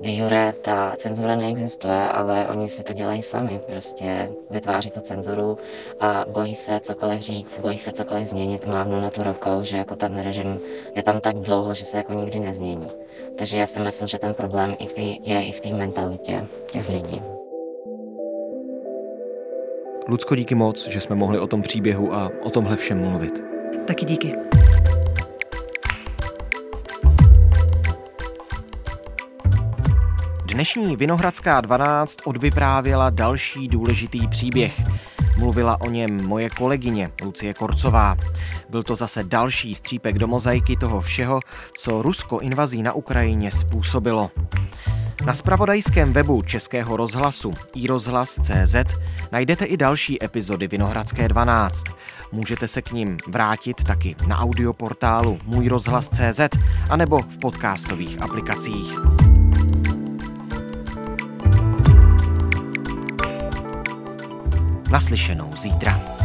de 0.00 0.10
jure 0.10 0.52
ta 0.52 0.92
cenzura 0.96 1.36
neexistuje, 1.36 2.08
ale 2.08 2.48
oni 2.48 2.68
si 2.68 2.84
to 2.84 2.92
dělají 2.92 3.22
sami, 3.22 3.60
prostě 3.66 4.30
vytváří 4.50 4.90
tu 4.90 5.00
cenzuru 5.00 5.58
a 6.00 6.24
bojí 6.28 6.54
se 6.54 6.80
cokoliv 6.80 7.20
říct, 7.20 7.58
bojí 7.58 7.78
se 7.78 7.92
cokoliv 7.92 8.26
změnit, 8.26 8.66
mávnu 8.66 9.00
na 9.00 9.10
tu 9.10 9.22
rukou, 9.22 9.62
že 9.62 9.76
jako 9.76 9.96
ten 9.96 10.22
režim 10.22 10.60
je 10.94 11.02
tam 11.02 11.20
tak 11.20 11.36
dlouho, 11.36 11.74
že 11.74 11.84
se 11.84 11.96
jako 11.96 12.12
nikdy 12.12 12.40
nezmění. 12.40 12.88
Takže 13.38 13.58
já 13.58 13.66
si 13.66 13.80
myslím, 13.80 14.08
že 14.08 14.18
ten 14.18 14.34
problém 14.34 14.76
i 14.78 14.86
v 14.86 14.92
tý, 14.92 15.30
je 15.30 15.44
i 15.44 15.52
v 15.52 15.60
té 15.60 15.68
mentalitě 15.68 16.46
těch 16.66 16.88
lidí. 16.88 17.22
Lucko, 20.08 20.34
díky 20.34 20.54
moc, 20.54 20.88
že 20.88 21.00
jsme 21.00 21.16
mohli 21.16 21.38
o 21.38 21.46
tom 21.46 21.62
příběhu 21.62 22.14
a 22.14 22.30
o 22.42 22.50
tomhle 22.50 22.76
všem 22.76 23.00
mluvit. 23.08 23.44
Taky 23.86 24.04
díky. 24.04 24.32
Dnešní 30.44 30.96
Vinohradská 30.96 31.60
12 31.60 32.16
odvyprávěla 32.24 33.10
další 33.10 33.68
důležitý 33.68 34.28
příběh. 34.28 34.80
Mluvila 35.48 35.80
o 35.80 35.90
něm 35.90 36.26
moje 36.26 36.50
kolegyně 36.50 37.10
Lucie 37.22 37.54
Korcová. 37.54 38.16
Byl 38.68 38.82
to 38.82 38.96
zase 38.96 39.24
další 39.24 39.74
střípek 39.74 40.18
do 40.18 40.26
mozaiky 40.26 40.76
toho 40.76 41.00
všeho, 41.00 41.40
co 41.72 42.02
Rusko 42.02 42.38
invazí 42.40 42.82
na 42.82 42.92
Ukrajině 42.92 43.50
způsobilo. 43.50 44.30
Na 45.26 45.34
spravodajském 45.34 46.12
webu 46.12 46.42
Českého 46.42 46.96
rozhlasu 46.96 47.50
iRozhlas.cz 47.74 48.76
najdete 49.32 49.64
i 49.64 49.76
další 49.76 50.24
epizody 50.24 50.68
Vinohradské 50.68 51.28
12. 51.28 51.84
Můžete 52.32 52.68
se 52.68 52.82
k 52.82 52.92
ním 52.92 53.16
vrátit 53.26 53.84
taky 53.84 54.16
na 54.26 54.38
audioportálu 54.38 55.38
Můj 55.44 55.68
rozhlas.cz 55.68 56.40
anebo 56.90 57.18
v 57.18 57.38
podcastových 57.38 58.22
aplikacích. 58.22 59.27
Naslyšenou 64.98 65.56
zítra. 65.56 66.17